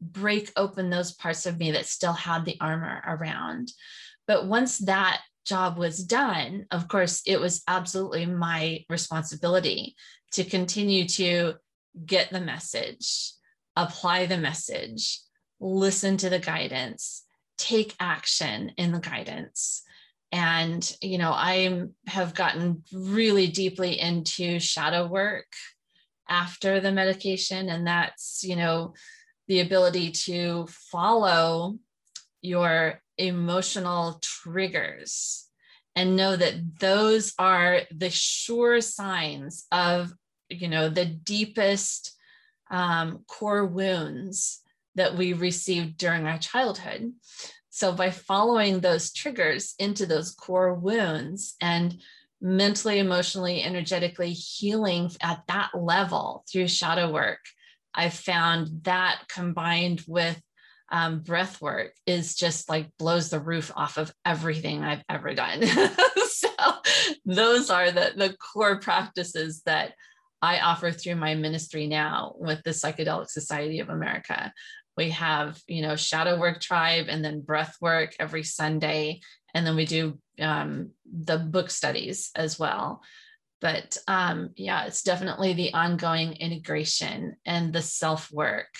[0.00, 3.72] break open those parts of me that still had the armor around.
[4.26, 9.96] But once that job was done, of course, it was absolutely my responsibility
[10.32, 11.54] to continue to
[12.06, 13.32] get the message,
[13.76, 15.18] apply the message,
[15.58, 17.24] listen to the guidance,
[17.58, 19.82] take action in the guidance.
[20.32, 25.46] And, you know, I have gotten really deeply into shadow work
[26.28, 27.68] after the medication.
[27.68, 28.94] And that's, you know,
[29.50, 31.76] the ability to follow
[32.40, 35.48] your emotional triggers
[35.96, 40.12] and know that those are the sure signs of
[40.48, 42.16] you know the deepest
[42.70, 44.60] um, core wounds
[44.94, 47.12] that we received during our childhood.
[47.70, 52.00] So by following those triggers into those core wounds and
[52.40, 57.40] mentally emotionally energetically healing at that level through shadow work
[57.94, 60.40] i've found that combined with
[60.92, 65.62] um, breath work is just like blows the roof off of everything I've ever done.
[66.28, 66.48] so
[67.24, 69.92] those are the, the core practices that
[70.42, 74.52] I offer through my ministry now with the Psychedelic Society of America.
[74.96, 79.20] We have, you know, shadow work tribe and then breath work every Sunday.
[79.54, 83.02] And then we do um, the book studies as well.
[83.60, 88.74] But um, yeah, it's definitely the ongoing integration and the self work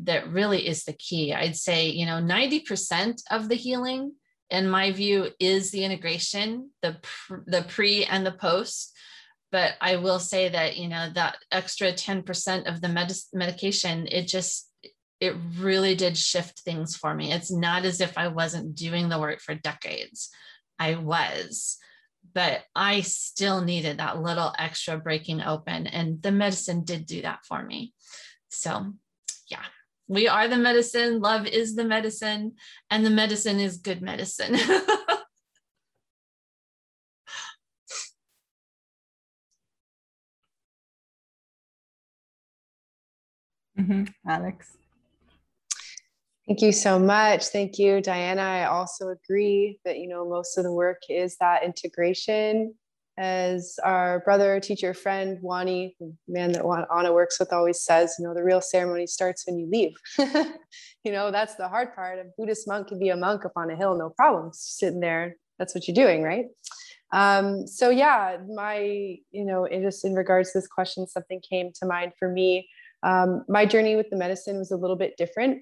[0.00, 1.32] that really is the key.
[1.32, 4.12] I'd say, you know, 90% of the healing,
[4.50, 8.94] in my view, is the integration, the, pr- the pre and the post.
[9.50, 14.26] But I will say that, you know, that extra 10% of the med- medication, it
[14.26, 14.70] just,
[15.20, 17.32] it really did shift things for me.
[17.32, 20.30] It's not as if I wasn't doing the work for decades.
[20.78, 21.78] I was,
[22.34, 25.86] but I still needed that little extra breaking open.
[25.86, 27.94] And the medicine did do that for me.
[28.48, 28.92] So,
[29.50, 29.64] yeah
[30.12, 32.56] we are the medicine, love is the medicine,
[32.90, 34.54] and the medicine is good medicine.
[43.78, 44.04] mm-hmm.
[44.28, 44.76] Alex.
[46.46, 47.46] Thank you so much.
[47.46, 48.42] Thank you, Diana.
[48.42, 52.74] I also agree that you know most of the work is that integration
[53.18, 55.94] as our brother, teacher, friend, Wani,
[56.26, 56.64] man that
[56.96, 59.92] Anna works with, always says, you know, the real ceremony starts when you leave.
[61.04, 62.18] you know, that's the hard part.
[62.18, 65.36] A Buddhist monk can be a monk up on a hill, no problem, sitting there.
[65.58, 66.46] That's what you're doing, right?
[67.12, 68.78] Um, so yeah, my,
[69.30, 72.68] you know, just in regards to this question, something came to mind for me.
[73.02, 75.58] Um, my journey with the medicine was a little bit different.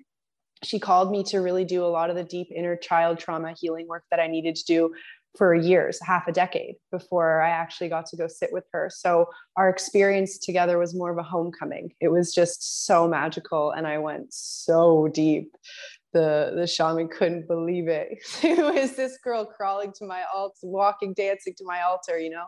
[0.62, 3.86] She called me to really do a lot of the deep inner child trauma healing
[3.88, 4.92] work that I needed to do
[5.36, 8.90] for years, half a decade before I actually got to go sit with her.
[8.92, 11.92] So our experience together was more of a homecoming.
[12.00, 15.54] It was just so magical and I went so deep.
[16.12, 18.18] The the shaman couldn't believe it.
[18.42, 22.46] Who is this girl crawling to my altar, walking, dancing to my altar, you know?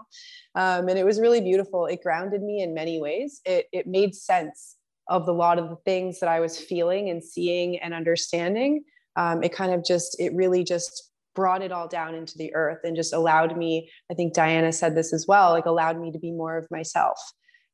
[0.57, 1.87] Um, and it was really beautiful.
[1.87, 3.41] It grounded me in many ways.
[3.45, 4.77] It it made sense
[5.13, 8.85] of a lot of the things that I was feeling and seeing and understanding.
[9.17, 12.81] Um, it kind of just, it really just brought it all down into the earth
[12.85, 16.19] and just allowed me i think diana said this as well like allowed me to
[16.19, 17.19] be more of myself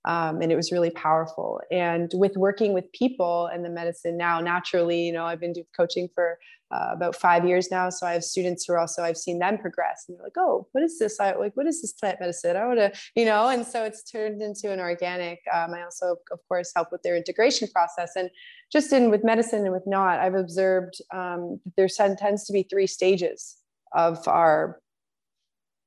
[0.04, 4.40] um, and it was really powerful and with working with people and the medicine now
[4.40, 6.38] naturally you know i've been doing coaching for
[6.70, 7.90] uh, about five years now.
[7.90, 10.66] So i have students who are also i've seen them progress and they're like oh
[10.72, 11.18] what is this?
[11.20, 12.56] I like what is this plant medicine?
[12.56, 13.48] I want to you know?
[13.48, 17.16] And so it's turned into an organic um, i also of course help with their
[17.16, 18.12] integration process.
[18.16, 18.30] And
[18.72, 22.86] just in with medicine and with not, I've observed um, there tends to be three
[22.86, 23.56] stages
[23.92, 24.80] of our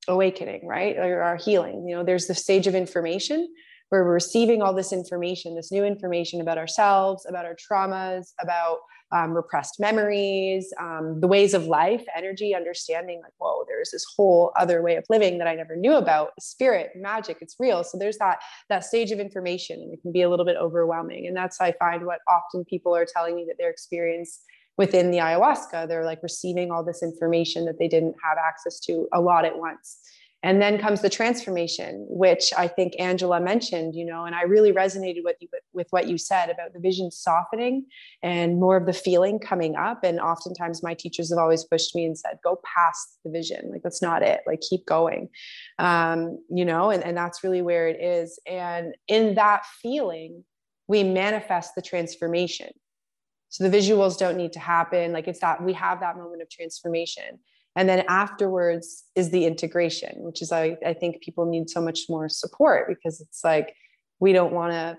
[0.07, 0.97] awakening, right?
[0.97, 1.87] Or our healing.
[1.87, 3.47] You know, there's the stage of information
[3.89, 8.77] where we're receiving all this information, this new information about ourselves, about our traumas, about
[9.11, 14.51] um, repressed memories, um, the ways of life, energy, understanding like, whoa, there's this whole
[14.57, 16.31] other way of living that I never knew about.
[16.39, 17.83] Spirit, magic, it's real.
[17.83, 18.39] So there's that
[18.69, 21.27] that stage of information, and it can be a little bit overwhelming.
[21.27, 24.39] And that's I find what often people are telling me that their experience
[24.77, 29.07] within the ayahuasca, they're like receiving all this information that they didn't have access to
[29.13, 29.99] a lot at once.
[30.43, 34.71] And then comes the transformation which i think angela mentioned you know and i really
[34.71, 37.85] resonated with you with what you said about the vision softening
[38.21, 40.03] and more of the feeling coming up.
[40.03, 43.69] And oftentimes my teachers have always pushed me and said go past the vision.
[43.71, 44.41] Like that's not it.
[44.45, 45.29] Like keep going.
[45.79, 48.39] Um, you know and, and that's really where it is.
[48.45, 50.43] And in that feeling
[50.87, 52.69] we manifest the transformation.
[53.49, 55.13] So the visuals don't need to happen.
[55.13, 57.39] Like it's that we have that moment of transformation
[57.75, 62.01] and then afterwards is the integration which is I, I think people need so much
[62.09, 63.75] more support because it's like
[64.19, 64.97] we don't want to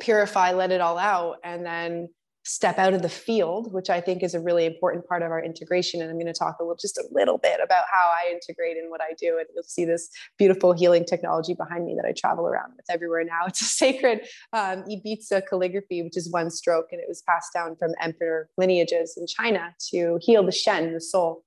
[0.00, 2.08] purify let it all out and then
[2.44, 5.42] step out of the field which i think is a really important part of our
[5.42, 6.00] integration.
[6.00, 8.76] And i'm going to talk a little just a little bit about how i integrate
[8.76, 9.38] in what i do.
[9.38, 10.08] And you'll see this
[10.38, 13.46] beautiful healing technology behind me that i travel around with everywhere now.
[13.48, 14.20] It's a sacred
[14.52, 17.90] um, Yi Bi Zi calligraphy which is one stroke and it was passed down from
[18.00, 21.45] emperor lineages in china to heal the shen the soul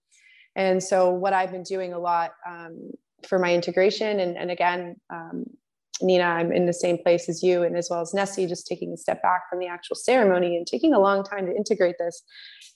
[0.59, 2.91] and so, what I've been doing a lot um,
[3.25, 5.45] for my integration, and, and again, um,
[6.01, 8.91] Nina, I'm in the same place as you, and as well as Nessie, just taking
[8.91, 12.21] a step back from the actual ceremony and taking a long time to integrate this.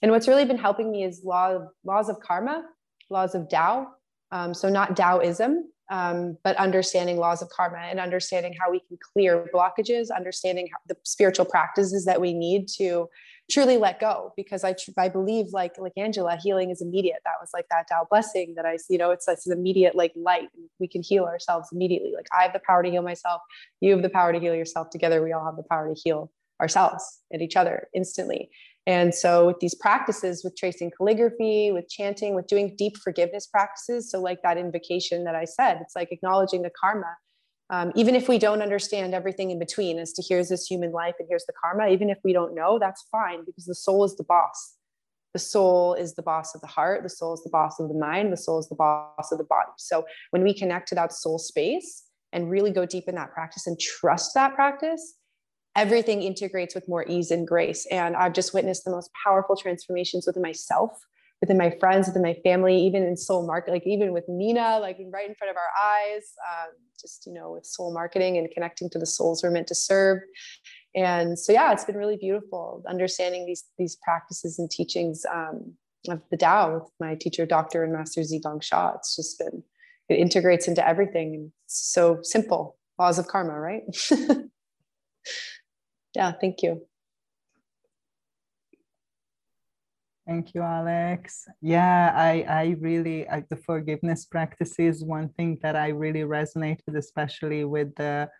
[0.00, 2.64] And what's really been helping me is law laws of karma,
[3.10, 3.88] laws of Tao.
[4.32, 8.96] Um, so not Taoism, um, but understanding laws of karma and understanding how we can
[9.12, 13.10] clear blockages, understanding the spiritual practices that we need to
[13.50, 14.32] truly let go.
[14.36, 17.20] Because I, I believe, like like Angela, healing is immediate.
[17.24, 20.48] That was like that Tao blessing that I, you know, it's this immediate like light.
[20.78, 22.12] We can heal ourselves immediately.
[22.14, 23.42] Like I have the power to heal myself.
[23.80, 24.90] You have the power to heal yourself.
[24.90, 26.30] Together, we all have the power to heal
[26.60, 28.50] ourselves and each other instantly.
[28.86, 34.10] And so, with these practices, with tracing calligraphy, with chanting, with doing deep forgiveness practices,
[34.10, 37.16] so like that invocation that I said, it's like acknowledging the karma.
[37.70, 41.14] Um, even if we don't understand everything in between, as to here's this human life
[41.18, 44.16] and here's the karma, even if we don't know, that's fine because the soul is
[44.16, 44.76] the boss.
[45.32, 47.94] The soul is the boss of the heart, the soul is the boss of the
[47.94, 49.72] mind, the soul is the boss of the body.
[49.78, 53.66] So, when we connect to that soul space and really go deep in that practice
[53.66, 55.14] and trust that practice,
[55.74, 57.86] everything integrates with more ease and grace.
[57.90, 60.90] And I've just witnessed the most powerful transformations within myself,
[61.44, 64.96] within my friends, within my family, even in soul market, like even with Nina, like
[65.12, 68.88] right in front of our eyes, um, just, you know, with soul marketing and connecting
[68.88, 70.20] to the souls we're meant to serve.
[70.94, 75.74] And so, yeah, it's been really beautiful understanding these, these practices and teachings um,
[76.08, 77.84] of the Tao with my teacher, Dr.
[77.84, 78.94] and Master Zhi Gang Sha.
[78.94, 79.62] It's just been,
[80.08, 81.34] it integrates into everything.
[81.34, 82.78] And so simple.
[82.98, 83.82] Laws of karma, right?
[86.14, 86.86] yeah, thank you.
[90.26, 91.46] Thank you, Alex.
[91.60, 96.78] Yeah, I, I really, I, the forgiveness practice is one thing that I really resonate
[96.86, 98.30] with, especially with the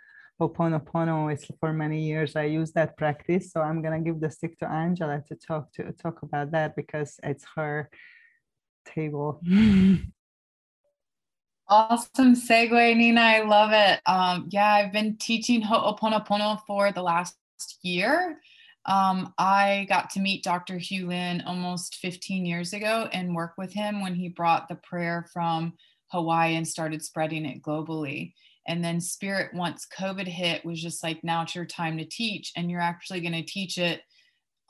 [0.41, 1.31] Ho'oponopono.
[1.33, 3.53] It's for many years I use that practice.
[3.53, 7.21] So I'm gonna give the stick to Angela to talk to talk about that because
[7.23, 7.91] it's her
[8.87, 9.41] table.
[11.69, 13.21] awesome segue, Nina.
[13.21, 14.01] I love it.
[14.07, 17.37] Um, yeah, I've been teaching Ho'oponopono for the last
[17.83, 18.41] year.
[18.87, 20.79] Um, I got to meet Dr.
[20.79, 25.27] Hew Len almost 15 years ago and work with him when he brought the prayer
[25.33, 25.75] from
[26.09, 28.35] Hawaii and started spreading it globally.
[28.67, 32.53] And then Spirit, once COVID hit, was just like, now it's your time to teach.
[32.57, 34.03] And you're actually going to teach it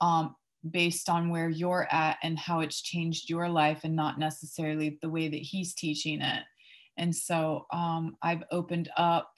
[0.01, 0.35] um,
[0.69, 5.09] based on where you're at and how it's changed your life and not necessarily the
[5.09, 6.43] way that he's teaching it.
[6.97, 9.31] And so um, I've opened up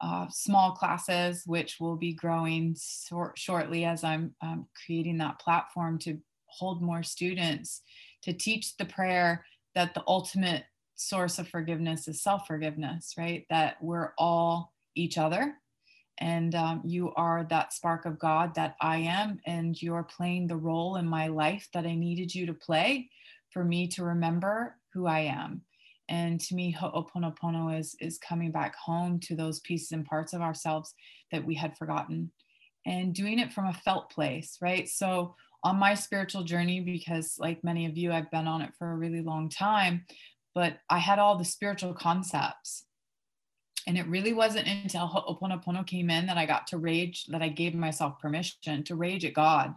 [0.00, 5.98] uh, small classes, which will be growing short, shortly as I'm um, creating that platform
[6.00, 7.82] to hold more students
[8.22, 9.44] to teach the prayer
[9.74, 10.64] that the ultimate
[10.96, 13.46] source of forgiveness is self forgiveness, right?
[13.50, 15.54] That we're all each other.
[16.18, 20.56] And um, you are that spark of God that I am, and you're playing the
[20.56, 23.10] role in my life that I needed you to play
[23.50, 25.60] for me to remember who I am
[26.08, 30.40] and to me, Ho'oponopono is, is coming back home to those pieces and parts of
[30.40, 30.94] ourselves
[31.32, 32.30] that we had forgotten
[32.84, 34.88] and doing it from a felt place, right?
[34.88, 35.34] So,
[35.64, 38.96] on my spiritual journey, because like many of you, I've been on it for a
[38.96, 40.04] really long time,
[40.54, 42.84] but I had all the spiritual concepts.
[43.88, 47.48] And it really wasn't until Ho'oponopono came in that I got to rage, that I
[47.48, 49.74] gave myself permission to rage at God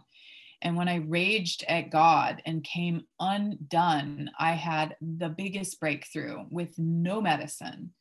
[0.62, 6.78] and when I raged at God and came undone, I had the biggest breakthrough with
[6.78, 7.92] no medicine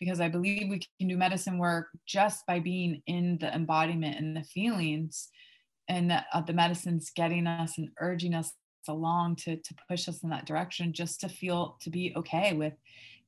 [0.00, 4.34] because I believe we can do medicine work just by being in the embodiment and
[4.34, 5.28] the feelings,
[5.88, 8.52] and that uh, the medicine's getting us and urging us
[8.88, 12.72] along to, to push us in that direction just to feel to be okay with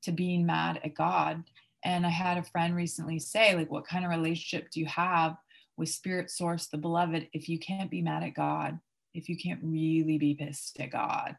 [0.03, 1.45] to being mad at God.
[1.85, 5.37] And I had a friend recently say, like, what kind of relationship do you have
[5.77, 8.79] with spirit source, the beloved, if you can't be mad at God,
[9.15, 11.37] if you can't really be pissed at God,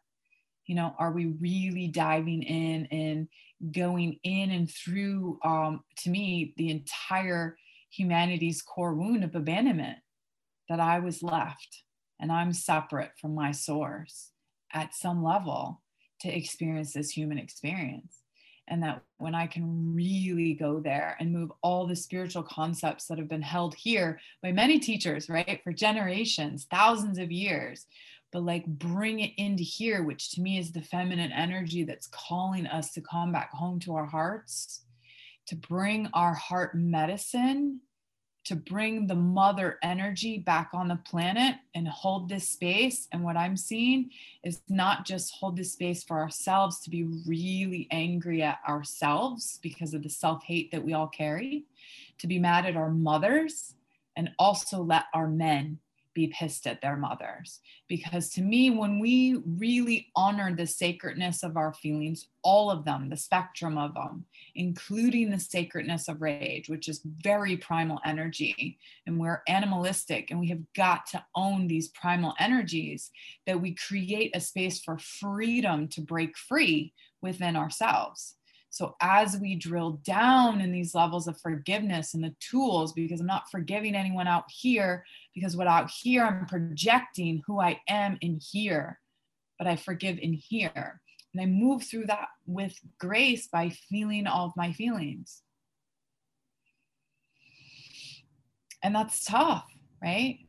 [0.65, 3.27] you know are we really diving in and
[3.73, 7.57] going in and through um, to me the entire
[7.89, 9.99] humanity's core wound of abandonment
[10.69, 11.83] that i was left
[12.19, 14.31] and i'm separate from my source
[14.73, 15.81] at some level
[16.19, 18.19] to experience this human experience
[18.67, 23.17] and that when I can really go there and move all the spiritual concepts that
[23.17, 27.85] have been held here by many teachers, right, for generations, thousands of years,
[28.31, 32.65] but like bring it into here, which to me is the feminine energy that's calling
[32.65, 34.85] us to come back home to our hearts,
[35.47, 37.81] to bring our heart medicine
[38.45, 43.07] to bring the mother energy back on the planet and hold this space.
[43.11, 44.09] And what I'm seeing
[44.43, 49.93] is not just hold this space for ourselves to be really angry at ourselves because
[49.93, 51.65] of the self hate that we all carry,
[52.17, 53.75] to be mad at our mothers,
[54.15, 55.79] and also let our men
[56.13, 57.59] be pissed at their mothers.
[57.87, 63.09] Because to me, when we really honor the sacredness of our feelings, all of them,
[63.09, 69.19] the spectrum of them, including the sacredness of rage, which is very primal energy, and
[69.19, 73.11] we're animalistic and we have got to own these primal energies,
[73.45, 78.35] that we create a space for freedom to break free within ourselves.
[78.73, 83.27] So as we drill down in these levels of forgiveness and the tools, because I'm
[83.27, 85.05] not forgiving anyone out here,
[85.35, 88.99] because what out here I'm projecting who I am in here,
[89.59, 90.99] but I forgive in here.
[91.33, 95.43] And I move through that with grace by feeling all of my feelings.
[98.81, 99.67] And that's tough,
[100.01, 100.39] right?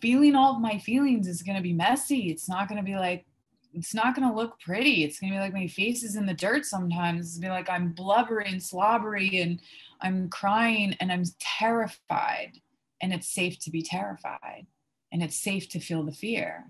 [0.00, 2.30] Feeling all of my feelings is going to be messy.
[2.30, 3.26] It's not going to be like,
[3.74, 5.04] it's not going to look pretty.
[5.04, 7.26] It's going to be like my face is in the dirt sometimes.
[7.26, 9.60] It's going to be like I'm blubbery and slobbery and
[10.00, 12.60] I'm crying and I'm terrified.
[13.02, 14.66] And it's safe to be terrified
[15.12, 16.64] and it's safe to feel the fear.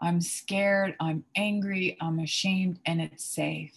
[0.00, 3.76] I'm scared, I'm angry, I'm ashamed, and it's safe.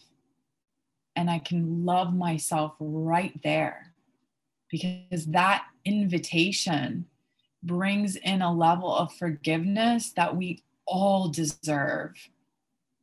[1.16, 3.94] And I can love myself right there
[4.70, 7.06] because that invitation
[7.62, 12.30] brings in a level of forgiveness that we all deserve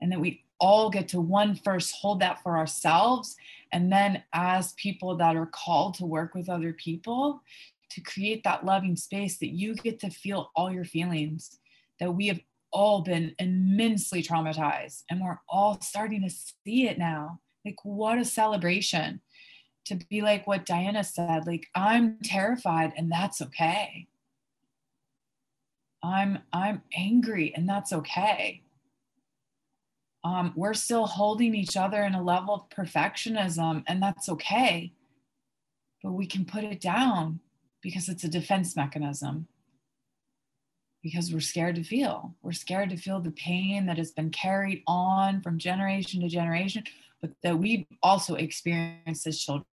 [0.03, 3.37] and that we all get to one first hold that for ourselves.
[3.73, 7.43] And then as people that are called to work with other people
[7.91, 11.59] to create that loving space that you get to feel all your feelings
[12.01, 12.41] that we have
[12.73, 17.39] all been immensely traumatized and we're all starting to see it now.
[17.65, 19.21] Like what a celebration
[19.85, 24.07] to be like what diana said like i'm terrified and that's okay.
[26.05, 28.63] I'm i'm angry and that's okay
[30.25, 34.93] um, we're still holding each other in a level of perfectionism, and that's okay.
[36.03, 37.41] But we can put it down
[37.83, 39.49] because it's a defense mechanism.
[41.03, 42.37] Because we're scared to feel.
[42.43, 46.85] We're scared to feel the pain that has been carried on from generation to generation,
[47.21, 49.65] but that we also experienced as children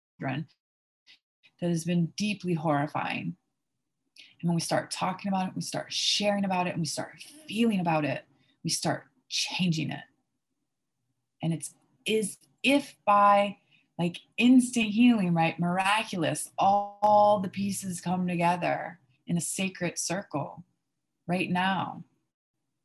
[1.61, 3.37] that has been deeply horrifying.
[4.41, 7.23] And when we start talking about it, we start sharing about it, and we start
[7.47, 8.25] feeling about it,
[8.65, 10.08] we start changing it
[11.43, 11.75] and it's
[12.07, 13.57] is if by
[13.99, 20.65] like instant healing right miraculous all, all the pieces come together in a sacred circle
[21.27, 22.03] right now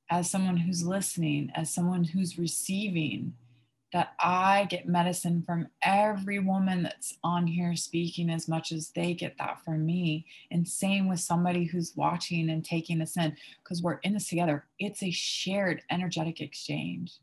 [0.09, 3.33] as someone who's listening as someone who's receiving
[3.93, 9.13] that I get medicine from every woman that's on here speaking as much as they
[9.13, 10.25] get that from me.
[10.49, 14.65] And same with somebody who's watching and taking this in, because we're in this together.
[14.79, 17.19] It's a shared energetic exchange.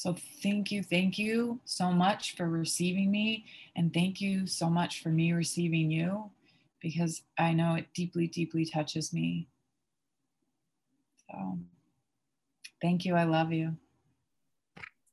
[0.00, 3.44] So thank you, thank you so much for receiving me.
[3.76, 6.30] And thank you so much for me receiving you
[6.80, 9.48] because I know it deeply, deeply touches me.
[11.30, 11.58] So
[12.80, 13.14] thank you.
[13.14, 13.76] I love you.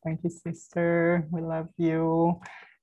[0.05, 1.27] Thank you, sister.
[1.31, 2.39] We love you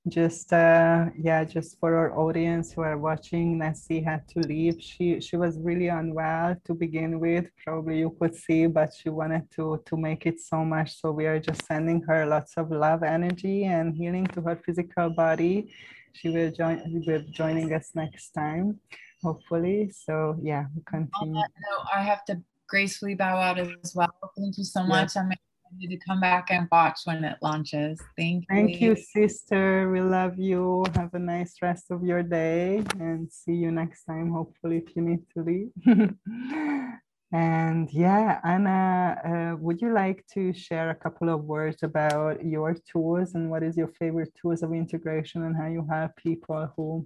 [0.07, 4.75] just uh, yeah just for our audience who are watching Nessie had to leave.
[4.79, 9.49] She she was really unwell to begin with probably you could see but she wanted
[9.55, 10.99] to to make it so much.
[11.01, 15.09] So we are just sending her lots of love energy and healing to her physical
[15.09, 15.71] body.
[16.13, 18.79] She will join will be joining us next time
[19.23, 19.91] hopefully.
[19.91, 21.33] So yeah we continue.
[21.33, 24.13] No i have to gracefully bow out as well.
[24.37, 25.15] Thank you so much.
[25.17, 25.31] I'm
[25.77, 27.99] need to come back and watch when it launches.
[28.17, 28.55] Thank you.
[28.55, 29.91] Thank you, sister.
[29.91, 30.85] We love you.
[30.95, 35.01] Have a nice rest of your day and see you next time, hopefully, if you
[35.01, 35.71] need to leave.
[37.31, 42.75] and yeah, Anna, uh, would you like to share a couple of words about your
[42.91, 47.05] tools and what is your favorite tools of integration and how you help people who,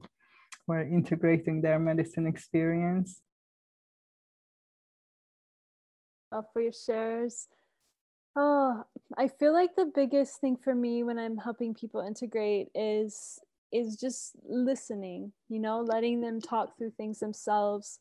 [0.67, 3.21] who are integrating their medicine experience?
[6.53, 7.47] for your shares
[8.35, 8.83] Oh,
[9.17, 13.39] I feel like the biggest thing for me when I'm helping people integrate is
[13.71, 17.99] is just listening, you know, letting them talk through things themselves.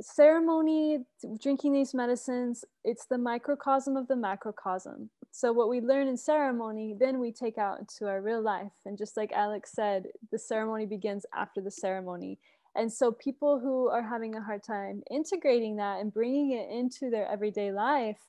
[0.00, 1.00] Ceremony,
[1.40, 5.10] drinking these medicines, it's the microcosm of the macrocosm.
[5.32, 8.72] So, what we learn in ceremony, then we take out into our real life.
[8.86, 12.38] And just like Alex said, the ceremony begins after the ceremony.
[12.78, 17.10] And so, people who are having a hard time integrating that and bringing it into
[17.10, 18.20] their everyday life,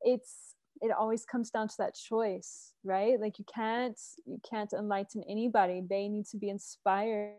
[0.00, 3.20] it's it always comes down to that choice right?
[3.20, 5.82] Like you can't you can't enlighten anybody.
[5.88, 7.34] They need to be inspired.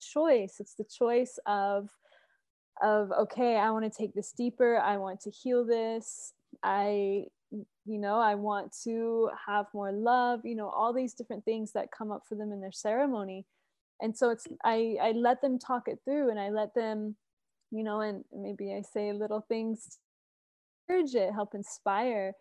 [0.00, 0.56] Choice.
[0.60, 1.88] It's the choice of
[2.82, 4.78] of okay i want to take this deeper.
[4.78, 6.34] I want to heal this.
[6.62, 7.26] I
[7.86, 10.40] you know i want to have more love.
[10.44, 13.46] You know all these different things that come up for them in their ceremony
[14.00, 17.16] and so it's i i let them talk it through and i let them
[17.70, 19.96] you know and maybe i say little things to
[20.88, 22.34] encourage it, help inspire.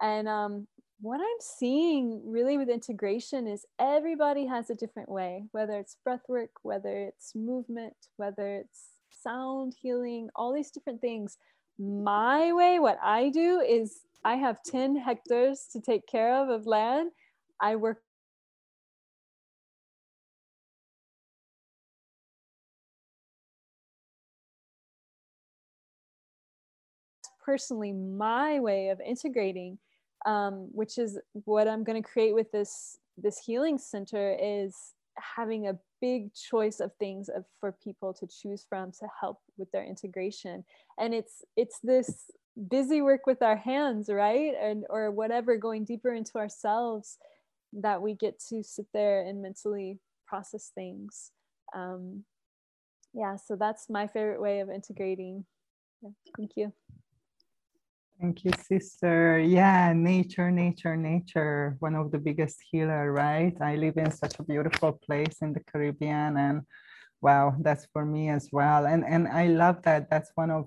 [0.00, 0.66] And um,
[1.00, 6.22] what I'm seeing really with integration is everybody has a different way, whether it's breath
[6.28, 11.36] work, whether it's movement, whether it's sound healing, all these different things.
[11.78, 16.66] My way, what I do is I have 10 hectares to take care of of
[16.66, 17.10] land.
[17.60, 18.02] I work
[27.48, 29.78] personally my way of integrating
[30.26, 34.94] um, which is what i'm going to create with this this healing center is
[35.36, 39.70] having a big choice of things of, for people to choose from to help with
[39.72, 40.64] their integration.
[40.98, 42.30] And it's it's this
[42.70, 44.54] busy work with our hands right?
[44.60, 47.18] And or whatever going deeper into ourselves
[47.72, 51.32] that we get to sit there and mentally process things.
[51.74, 52.24] Um,
[53.14, 55.44] yeah so that's my favorite way of integrating.
[56.02, 56.72] Yeah, thank you
[58.20, 59.38] Thank you, sister.
[59.38, 63.54] Yeah, nature, nature, nature, one of the biggest healer, right?
[63.60, 66.62] I live in such a beautiful place in the Caribbean and
[67.20, 68.86] wow, that's for me as well.
[68.86, 70.10] And and I love that.
[70.10, 70.66] That's one of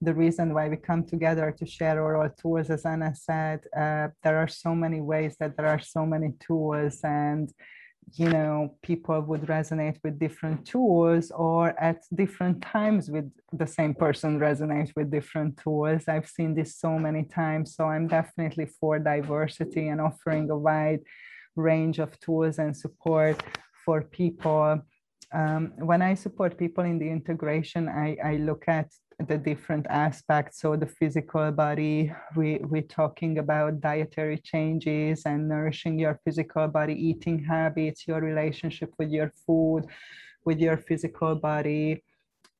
[0.00, 2.70] the reason why we come together to share oral tools.
[2.70, 7.00] As Anna said, uh, there are so many ways that there are so many tools
[7.02, 7.50] and
[8.14, 13.94] you know people would resonate with different tools or at different times with the same
[13.94, 16.02] person resonate with different tools.
[16.08, 21.00] I've seen this so many times so i'm definitely for diversity and offering a wide
[21.56, 23.42] range of tools and support
[23.84, 24.80] for people.
[25.34, 28.88] Um, when i support people in the integration I, I look at
[29.28, 30.60] the different aspects.
[30.60, 36.94] So the physical body, we, we're talking about dietary changes and nourishing your physical body,
[36.94, 39.86] eating habits, your relationship with your food,
[40.44, 42.02] with your physical body.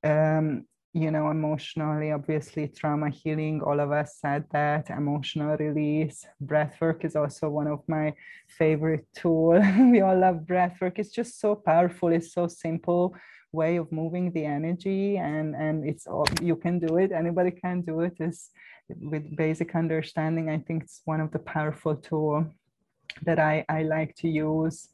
[0.04, 6.26] Um, you know, emotionally, obviously, trauma healing, all of us said that, emotional release.
[6.38, 8.12] Breath work is also one of my
[8.46, 9.64] favorite tools.
[9.78, 10.98] we all love breath work.
[10.98, 13.16] It's just so powerful, it's so simple
[13.53, 17.12] way of moving the energy and and it's all you can do it.
[17.12, 18.16] Anybody can do it.
[18.18, 18.50] Is
[19.00, 22.44] with basic understanding i think it's one of the powerful tool
[23.22, 24.88] that i i like to use.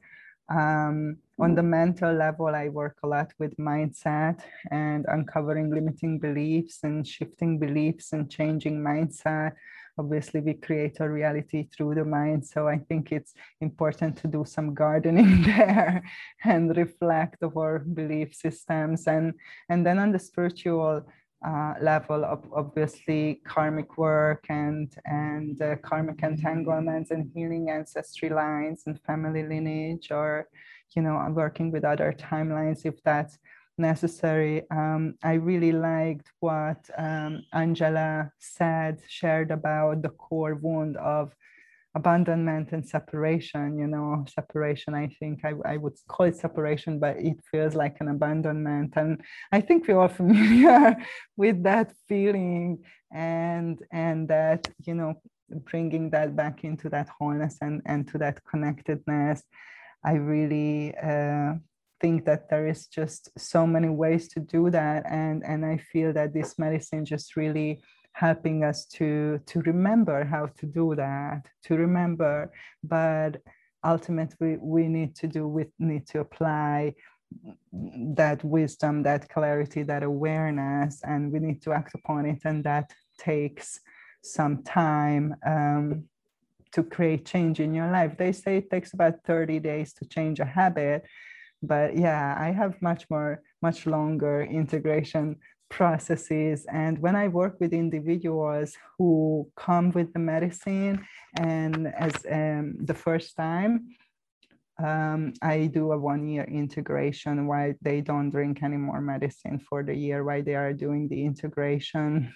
[0.50, 4.40] Um, on the mental level i work a lot with mindset
[4.70, 9.52] and uncovering limiting beliefs and shifting beliefs and changing mindset
[9.99, 14.44] obviously we create our reality through the mind so i think it's important to do
[14.46, 16.03] some gardening there
[16.44, 19.07] and reflect our belief systems.
[19.07, 19.34] And
[19.68, 21.03] and then on the spiritual
[21.46, 28.82] uh, level of obviously karmic work and and uh, karmic entanglements and healing ancestry lines
[28.86, 30.49] and family lineage or
[30.96, 33.38] you know working with other timelines if that's
[33.79, 34.62] necessary.
[34.70, 41.35] Um, I really liked what um, Angela said, shared about the core wound of
[41.95, 43.79] abandonment and separation.
[43.79, 47.97] You know, separation, I think I, I would call it separation, but it feels like
[48.01, 48.95] an abandonment.
[48.97, 49.20] And
[49.53, 50.97] I think we're familiar
[51.37, 55.14] with that feeling and and that, you know,
[55.51, 59.43] bringing that back into that wholeness and, and to that connectedness.
[60.05, 61.55] I really uh,
[62.01, 65.05] think that there is just so many ways to do that.
[65.11, 67.80] And and i feel that this medicine just really
[68.12, 72.51] helping us to to remember how to do that to remember.
[72.82, 73.40] But
[73.84, 76.94] ultimately we need to do we need to apply
[77.72, 82.40] that wisdom that clarity that awareness and we need to act upon it.
[82.44, 83.80] And that takes
[84.22, 86.05] some time um,
[86.72, 88.16] to create change in your life.
[88.16, 91.05] They say it takes about 30 days to change a habit
[91.62, 95.36] but yeah i have much more much longer integration
[95.70, 96.66] processes.
[96.72, 101.06] And when I work with individuals who come with the medicine
[101.38, 103.94] and as um, the first time,
[104.82, 109.82] um, I do a one year integration why they don't drink any more medicine for
[109.82, 112.32] the year, why they are doing the integration.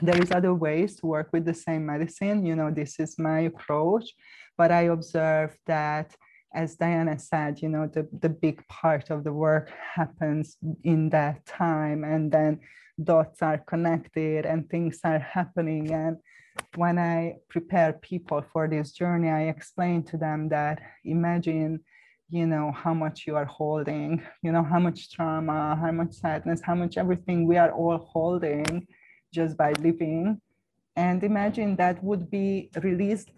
[0.00, 2.46] There is other ways to work with the same medicine.
[2.46, 4.10] You know, this is my approach,
[4.56, 6.16] but I observe that
[6.54, 11.44] as Diana said, you know, the, the big part of the work happens in that
[11.46, 12.60] time and then
[13.02, 15.92] dots are connected and things are happening.
[15.92, 16.18] And
[16.76, 21.80] when I prepare people for this journey, I explain to them that imagine,
[22.28, 26.60] you know, how much you are holding, you know, how much trauma, how much sadness,
[26.62, 28.86] how much everything we are all holding
[29.32, 30.40] just by living.
[30.96, 33.30] And imagine that would be released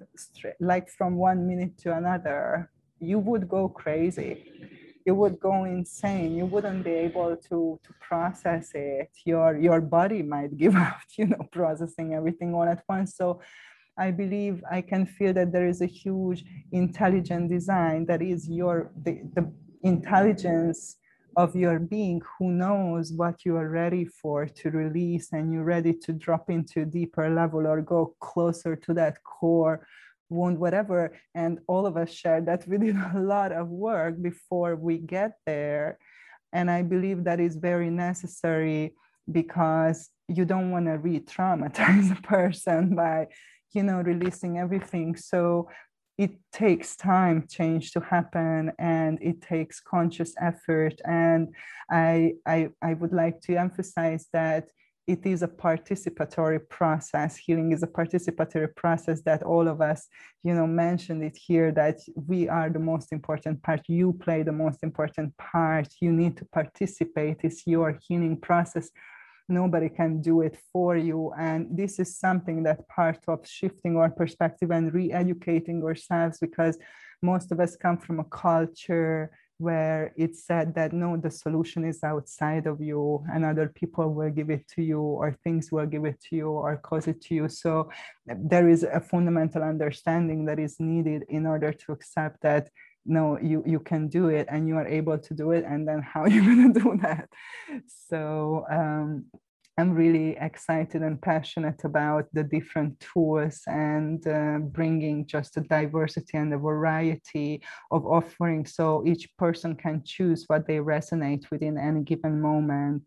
[0.58, 2.70] like from one minute to another.
[3.06, 4.50] You would go crazy.
[5.06, 6.34] You would go insane.
[6.34, 9.10] You wouldn't be able to to process it.
[9.24, 13.16] Your your body might give out you know processing everything all at once.
[13.16, 13.40] So
[13.96, 18.90] i believe i can feel that there is a huge intelligent design that is your
[19.04, 19.52] the, the
[19.84, 20.96] intelligence
[21.36, 25.92] of your being who knows what you are ready for to release and you're ready
[25.92, 29.86] to drop into a deeper level or go closer to that core
[30.28, 31.16] wound, whatever.
[31.34, 35.32] And all of us share that we did a lot of work before we get
[35.46, 35.98] there.
[36.52, 38.94] And I believe that is very necessary
[39.30, 43.28] because you don't want to re-traumatize a person by,
[43.72, 45.16] you know, releasing everything.
[45.16, 45.68] So
[46.16, 50.94] it takes time change to happen and it takes conscious effort.
[51.04, 51.48] And
[51.90, 54.68] I, I, I would like to emphasize that
[55.06, 57.36] it is a participatory process.
[57.36, 60.08] Healing is a participatory process that all of us
[60.42, 63.82] you know mentioned it here that we are the most important part.
[63.86, 65.88] You play the most important part.
[66.00, 67.38] You need to participate.
[67.42, 68.90] It's your healing process.
[69.46, 71.32] Nobody can do it for you.
[71.38, 76.78] And this is something that part of shifting our perspective and re-educating ourselves because
[77.20, 82.02] most of us come from a culture where it said that no, the solution is
[82.02, 86.04] outside of you and other people will give it to you or things will give
[86.04, 87.48] it to you or cause it to you.
[87.48, 87.90] So
[88.26, 92.68] there is a fundamental understanding that is needed in order to accept that
[93.06, 96.00] no you you can do it and you are able to do it and then
[96.00, 97.28] how are you going to do that
[97.86, 99.24] so um,
[99.76, 106.36] I'm really excited and passionate about the different tools and uh, bringing just a diversity
[106.36, 107.60] and a variety
[107.90, 113.02] of offerings so each person can choose what they resonate with in any given moment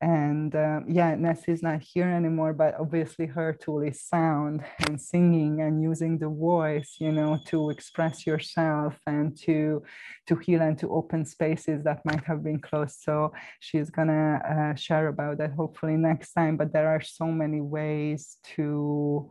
[0.00, 4.98] and uh, yeah Ness is not here anymore but obviously her tool is sound and
[5.00, 9.82] singing and using the voice you know to express yourself and to
[10.26, 13.00] to heal and to open spaces that might have been closed.
[13.00, 17.60] So she's gonna uh, share about that hopefully next time but there are so many
[17.60, 19.28] ways to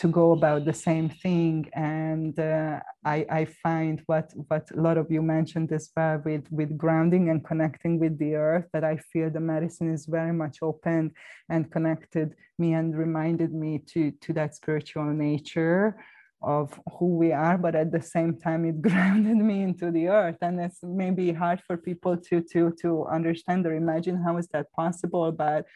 [0.00, 1.68] to go about the same thing.
[1.74, 6.46] And uh, I, I, find what, what a lot of you mentioned as well with,
[6.50, 10.58] with grounding and connecting with the earth, that I feel the medicine is very much
[10.62, 11.12] open
[11.50, 16.02] and connected me and reminded me to, to that spiritual nature
[16.42, 20.38] of who we are, but at the same time, it grounded me into the earth.
[20.40, 24.72] And it's maybe hard for people to, to, to understand or imagine how is that
[24.72, 25.66] possible, but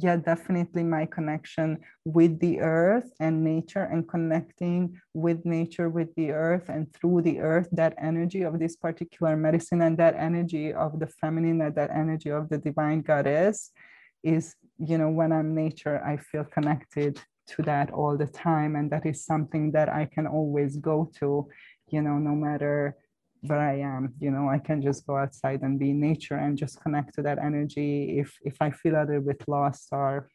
[0.00, 6.30] yeah, definitely my connection with the earth and nature and connecting with nature, with the
[6.30, 10.98] earth and through the earth, that energy of this particular medicine and that energy of
[11.00, 13.72] the feminine and that energy of the divine goddess
[14.22, 18.76] is, you know, when I'm nature, I feel connected to that all the time.
[18.76, 21.48] And that is something that I can always go to,
[21.88, 22.96] you know, no matter
[23.42, 24.14] where I am.
[24.20, 27.22] You know, I can just go outside and be in nature and just connect to
[27.22, 30.28] that energy if if I feel a little bit lost or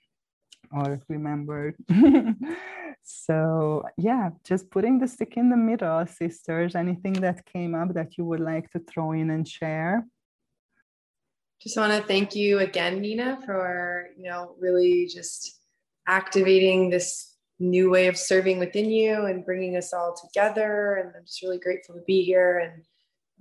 [0.72, 1.76] or remembered.
[3.04, 6.76] so yeah, just putting the stick in the middle, sisters.
[6.76, 10.06] Anything that came up that you would like to throw in and share?
[11.62, 15.60] Just want to thank you again, Nina, for you know really just
[16.08, 20.96] activating this new way of serving within you and bringing us all together.
[20.96, 22.84] And I'm just really grateful to be here and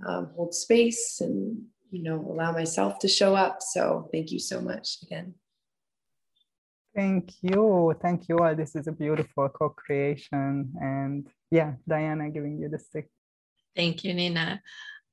[0.06, 3.58] um, hold space and you know allow myself to show up.
[3.60, 5.34] So thank you so much again.
[6.94, 7.94] Thank you.
[8.02, 8.54] Thank you all.
[8.54, 10.72] This is a beautiful co-creation.
[10.80, 13.08] And yeah diana giving you the stick.
[13.76, 14.62] Thank you nina.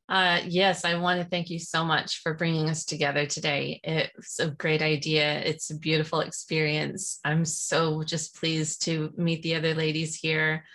[0.10, 3.80] Uh, yes, I want to thank you so much for bringing us together today.
[3.84, 5.40] It's a great idea.
[5.42, 7.20] It's a beautiful experience.
[7.24, 10.66] I'm so just pleased to meet the other ladies here.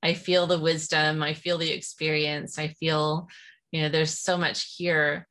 [0.00, 3.26] I feel the wisdom, I feel the experience, I feel
[3.74, 5.26] you know there's so much here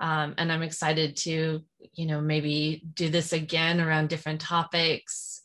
[0.00, 1.62] Um, and I'm excited to,
[1.94, 5.40] you know, maybe do this again around different topics.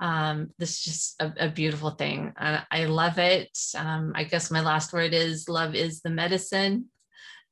[0.00, 2.34] Um, this is just a, a beautiful thing.
[2.36, 3.56] I love it.
[3.78, 6.90] Um, I guess my last word is love is the medicine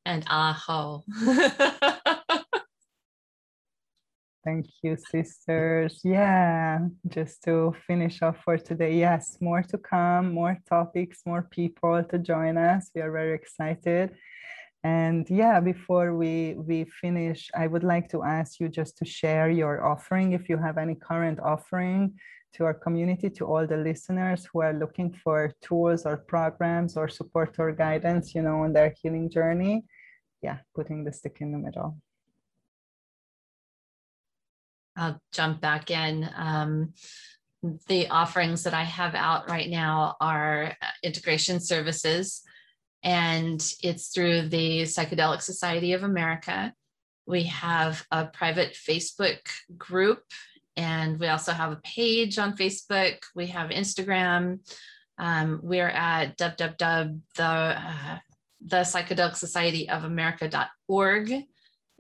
[0.05, 1.05] and aho.
[4.43, 6.01] Thank you, sisters.
[6.03, 8.97] Yeah, just to finish off for today.
[8.97, 12.91] Yes, more to come, more topics, more people to join us.
[12.95, 14.17] We are very excited.
[14.83, 19.51] And yeah, before we, we finish, I would like to ask you just to share
[19.51, 22.15] your offering, if you have any current offering
[22.55, 27.09] to our community, to all the listeners who are looking for tools or programs or
[27.09, 29.85] support or guidance, you know, on their healing journey.
[30.41, 31.99] Yeah, putting the stick in the middle.
[35.01, 36.29] I'll jump back in.
[36.37, 36.93] Um,
[37.89, 42.43] the offerings that I have out right now are uh, integration services,
[43.03, 46.75] and it's through the Psychedelic Society of America.
[47.27, 49.41] We have a private Facebook
[49.77, 50.23] group,
[50.77, 53.17] and we also have a page on Facebook.
[53.35, 54.61] We have Instagram.
[55.19, 58.19] Um, we're at www the uh,
[58.63, 61.45] the psychedelic society of america.org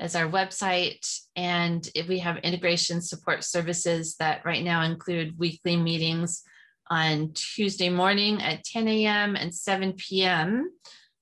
[0.01, 1.07] as our website.
[1.37, 6.43] And we have integration support services that right now include weekly meetings
[6.89, 9.37] on Tuesday morning at 10 a.m.
[9.37, 10.71] and 7 p.m.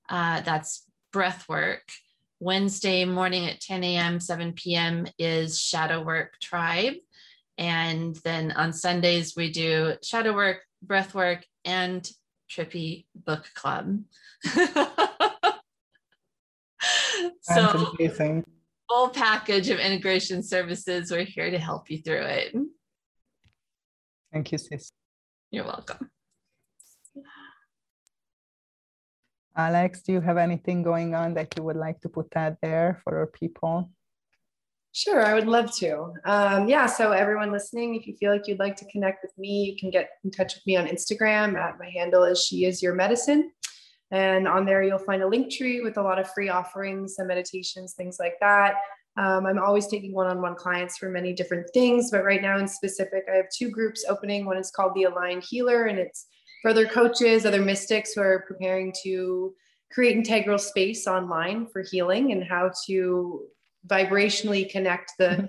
[0.09, 1.83] Uh, that's breath work.
[2.39, 5.05] Wednesday morning at 10 a.m., 7 p.m.
[5.19, 6.93] is Shadow Work Tribe.
[7.57, 12.09] And then on Sundays, we do shadow work, breath work, and
[12.49, 13.99] Trippy Book Club.
[17.41, 18.45] so, amazing
[18.89, 21.11] full package of integration services.
[21.11, 22.55] We're here to help you through it.
[24.33, 24.91] Thank you, sis.
[25.51, 26.09] You're welcome.
[29.55, 33.01] Alex, do you have anything going on that you would like to put out there
[33.03, 33.89] for our people?
[34.91, 36.13] Sure, I would love to.
[36.25, 39.63] Um, yeah, so everyone listening, if you feel like you'd like to connect with me,
[39.63, 41.55] you can get in touch with me on Instagram.
[41.55, 43.51] At my handle is she is your medicine.
[44.11, 47.27] And on there, you'll find a link tree with a lot of free offerings and
[47.27, 48.75] meditations, things like that.
[49.17, 52.57] Um, I'm always taking one on one clients for many different things, but right now
[52.57, 54.45] in specific, I have two groups opening.
[54.45, 56.27] One is called the Aligned Healer, and it's
[56.61, 59.53] for other coaches, other mystics who are preparing to
[59.91, 63.45] create integral space online for healing and how to
[63.87, 65.45] vibrationally connect the, mm-hmm.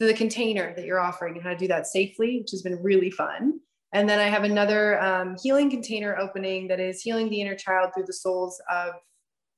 [0.00, 3.10] the container that you're offering and how to do that safely, which has been really
[3.10, 3.60] fun.
[3.94, 7.92] And then I have another um, healing container opening that is healing the inner child
[7.94, 8.94] through the souls of,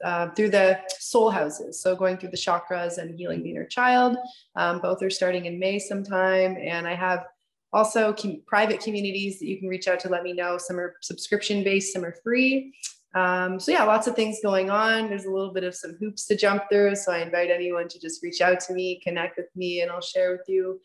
[0.05, 1.82] uh, through the soul houses.
[1.82, 4.18] So going through the chakras and healing the inner child.
[4.55, 6.59] Um, both are starting in May sometime.
[6.61, 7.24] And I have
[7.72, 10.59] also com- private communities that you can reach out to let me know.
[10.59, 12.74] Some are subscription based, some are free.
[13.14, 15.09] Um, so yeah, lots of things going on.
[15.09, 16.95] There's a little bit of some hoops to jump through.
[16.97, 20.03] So I invite anyone to just reach out to me, connect with me, and I'll
[20.03, 20.78] share with you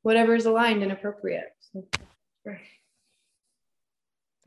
[0.00, 1.52] whatever is aligned and appropriate.
[1.60, 1.84] So,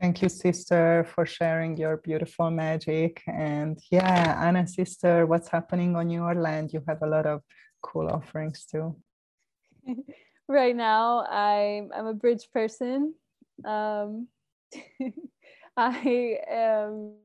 [0.00, 3.22] Thank you, sister, for sharing your beautiful magic.
[3.26, 6.72] And yeah, Anna, sister, what's happening on your land?
[6.72, 7.42] You have a lot of
[7.82, 8.96] cool offerings too.
[10.48, 13.14] right now, I'm I'm a bridge person.
[13.62, 14.28] Um,
[15.76, 17.16] I am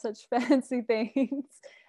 [0.00, 1.44] such fancy things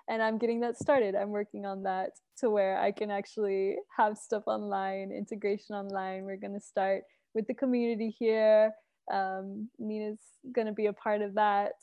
[0.10, 1.16] and I'm getting that started.
[1.16, 6.24] I'm working on that to where I can actually have stuff online, integration online.
[6.24, 7.04] We're going to start
[7.34, 8.72] with the community here.
[9.12, 10.20] Um, Nina's
[10.54, 11.74] going to be a part of that.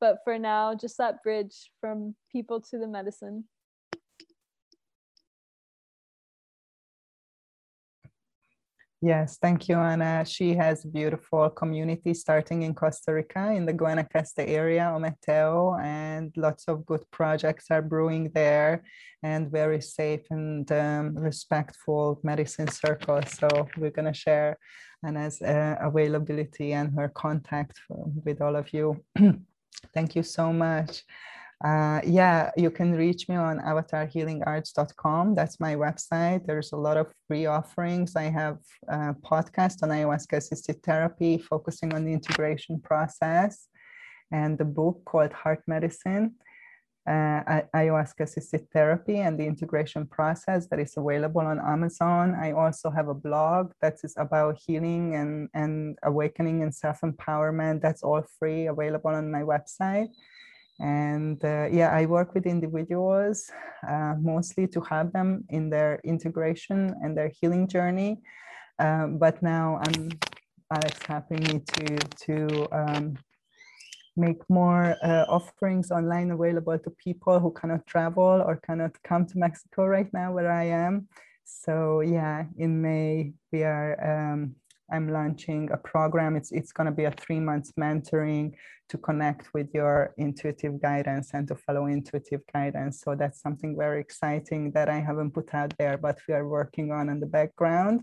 [0.00, 3.44] But for now, just that bridge from people to the medicine.
[9.02, 10.26] Yes, thank you, Anna.
[10.26, 16.30] She has a beautiful community starting in Costa Rica in the Guanacaste area, Ometeo, and
[16.36, 18.82] lots of good projects are brewing there
[19.22, 23.38] and very safe and um, respectful medicine circles.
[23.38, 23.48] So
[23.78, 24.58] we're going to share
[25.02, 29.02] Anna's uh, availability and her contact with all of you.
[29.94, 31.04] thank you so much.
[31.62, 35.34] Uh, yeah, you can reach me on avatarhealingarts.com.
[35.34, 36.46] That's my website.
[36.46, 38.16] There's a lot of free offerings.
[38.16, 38.58] I have
[38.88, 43.68] a podcast on ayahuasca assisted therapy focusing on the integration process
[44.32, 46.36] and the book called Heart Medicine.
[47.06, 52.36] Uh, ayahuasca assisted therapy and the integration process that is available on Amazon.
[52.40, 57.82] I also have a blog that is about healing and, and awakening and self empowerment.
[57.82, 60.08] That's all free, available on my website.
[60.80, 63.50] And uh, yeah, I work with individuals
[63.86, 68.22] uh, mostly to help them in their integration and their healing journey.
[68.78, 70.08] Um, but now I'm
[70.72, 71.96] Alex helping me to
[72.26, 73.18] to um,
[74.16, 79.38] make more uh, offerings online available to people who cannot travel or cannot come to
[79.38, 81.08] Mexico right now where I am.
[81.44, 84.54] So yeah, in May we are um,
[84.92, 86.36] I'm launching a program.
[86.36, 88.54] It's it's going to be a three months mentoring
[88.88, 93.00] to connect with your intuitive guidance and to follow intuitive guidance.
[93.00, 96.90] So that's something very exciting that I haven't put out there, but we are working
[96.90, 98.00] on in the background.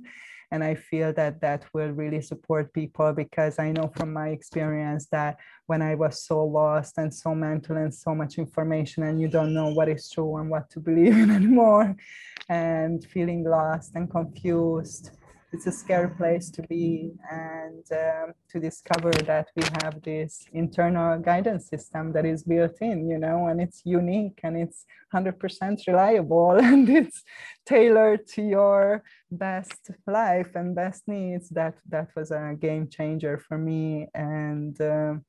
[0.49, 5.07] And I feel that that will really support people because I know from my experience
[5.11, 5.35] that
[5.65, 9.53] when I was so lost and so mental and so much information, and you don't
[9.53, 11.93] know what is true and what to believe in anymore,
[12.47, 15.11] and feeling lost and confused
[15.53, 21.17] it's a scary place to be and um, to discover that we have this internal
[21.19, 26.51] guidance system that is built in you know and it's unique and it's 100% reliable
[26.61, 27.23] and it's
[27.65, 31.49] tailored to your best life and best needs.
[31.49, 35.25] That that was a game changer for me and um,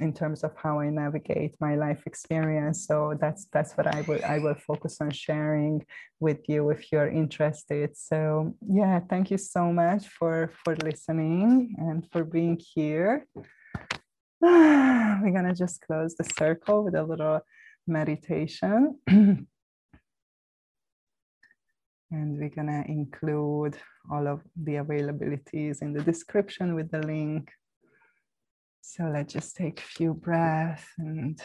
[0.00, 2.86] in terms of how I navigate my life experience.
[2.86, 5.84] So that's that's what I will I will focus on sharing
[6.20, 7.96] with you if you're interested.
[7.96, 13.26] So yeah, thank you so much for for listening and for being here.
[14.40, 17.40] We're gonna just close the circle with a little
[17.86, 18.98] meditation.
[22.10, 23.76] and we're gonna include
[24.12, 27.50] all of the availabilities in the description with the link
[28.88, 31.42] so let's just take a few breaths and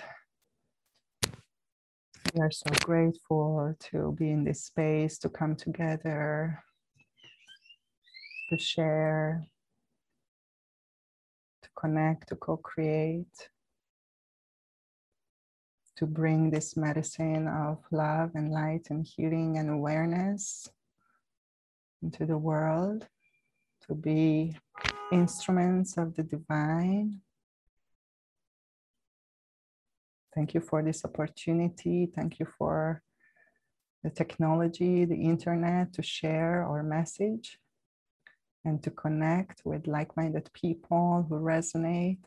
[1.25, 6.63] we are so grateful to be in this space, to come together,
[8.51, 9.43] to share,
[11.63, 13.49] to connect, to co create,
[15.97, 20.69] to bring this medicine of love and light and healing and awareness
[22.03, 23.07] into the world,
[23.87, 24.55] to be
[25.11, 27.19] instruments of the divine
[30.33, 32.09] Thank you for this opportunity.
[32.15, 33.01] Thank you for
[34.03, 37.59] the technology, the internet to share our message
[38.63, 42.19] and to connect with like minded people who resonate.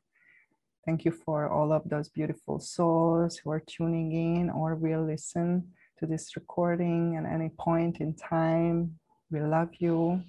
[0.85, 5.73] Thank you for all of those beautiful souls who are tuning in or will listen
[5.99, 8.99] to this recording at any point in time.
[9.31, 10.23] We love you.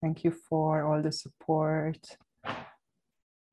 [0.00, 2.16] Thank you for all the support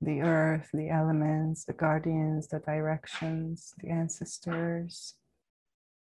[0.04, 5.14] the earth, the elements, the guardians, the directions, the ancestors,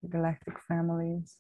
[0.04, 1.38] the galactic families.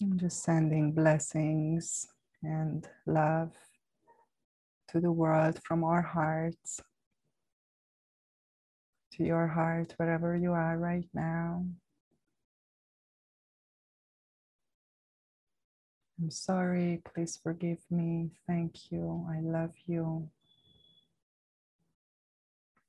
[0.00, 2.06] I'm just sending blessings
[2.42, 3.52] and love
[4.90, 6.80] to the world from our hearts
[9.14, 11.64] to your heart, wherever you are right now.
[16.20, 18.30] I'm sorry, please forgive me.
[18.46, 19.26] Thank you.
[19.30, 20.30] I love you.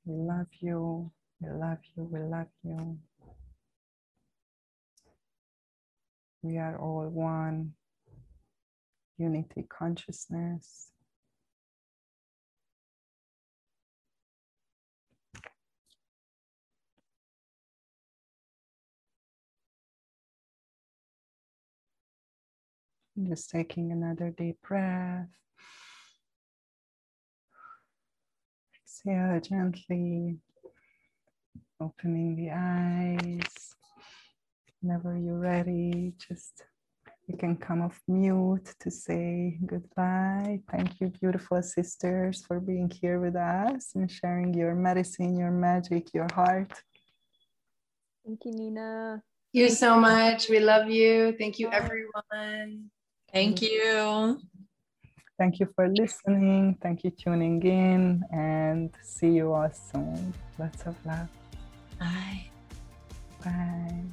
[0.04, 1.10] We love you.
[1.40, 2.04] We love you.
[2.04, 2.98] We love you.
[6.42, 7.72] We are all one
[9.18, 10.92] unity consciousness.
[23.24, 25.28] Just taking another deep breath.
[28.84, 30.36] Exhale gently,
[31.80, 33.74] opening the eyes.
[34.82, 36.64] Whenever you're ready, just
[37.26, 40.60] you can come off mute to say goodbye.
[40.70, 46.12] Thank you, beautiful sisters, for being here with us and sharing your medicine, your magic,
[46.12, 46.82] your heart.
[48.26, 49.22] Thank you, Nina.
[49.54, 50.50] Thank you so much.
[50.50, 51.34] We love you.
[51.38, 52.90] Thank you, everyone.
[53.36, 54.40] Thank you.
[55.38, 56.78] Thank you for listening.
[56.80, 60.32] Thank you tuning in and see you all soon.
[60.58, 61.28] Lots of love.
[62.00, 62.46] Bye.
[63.44, 64.04] Bye.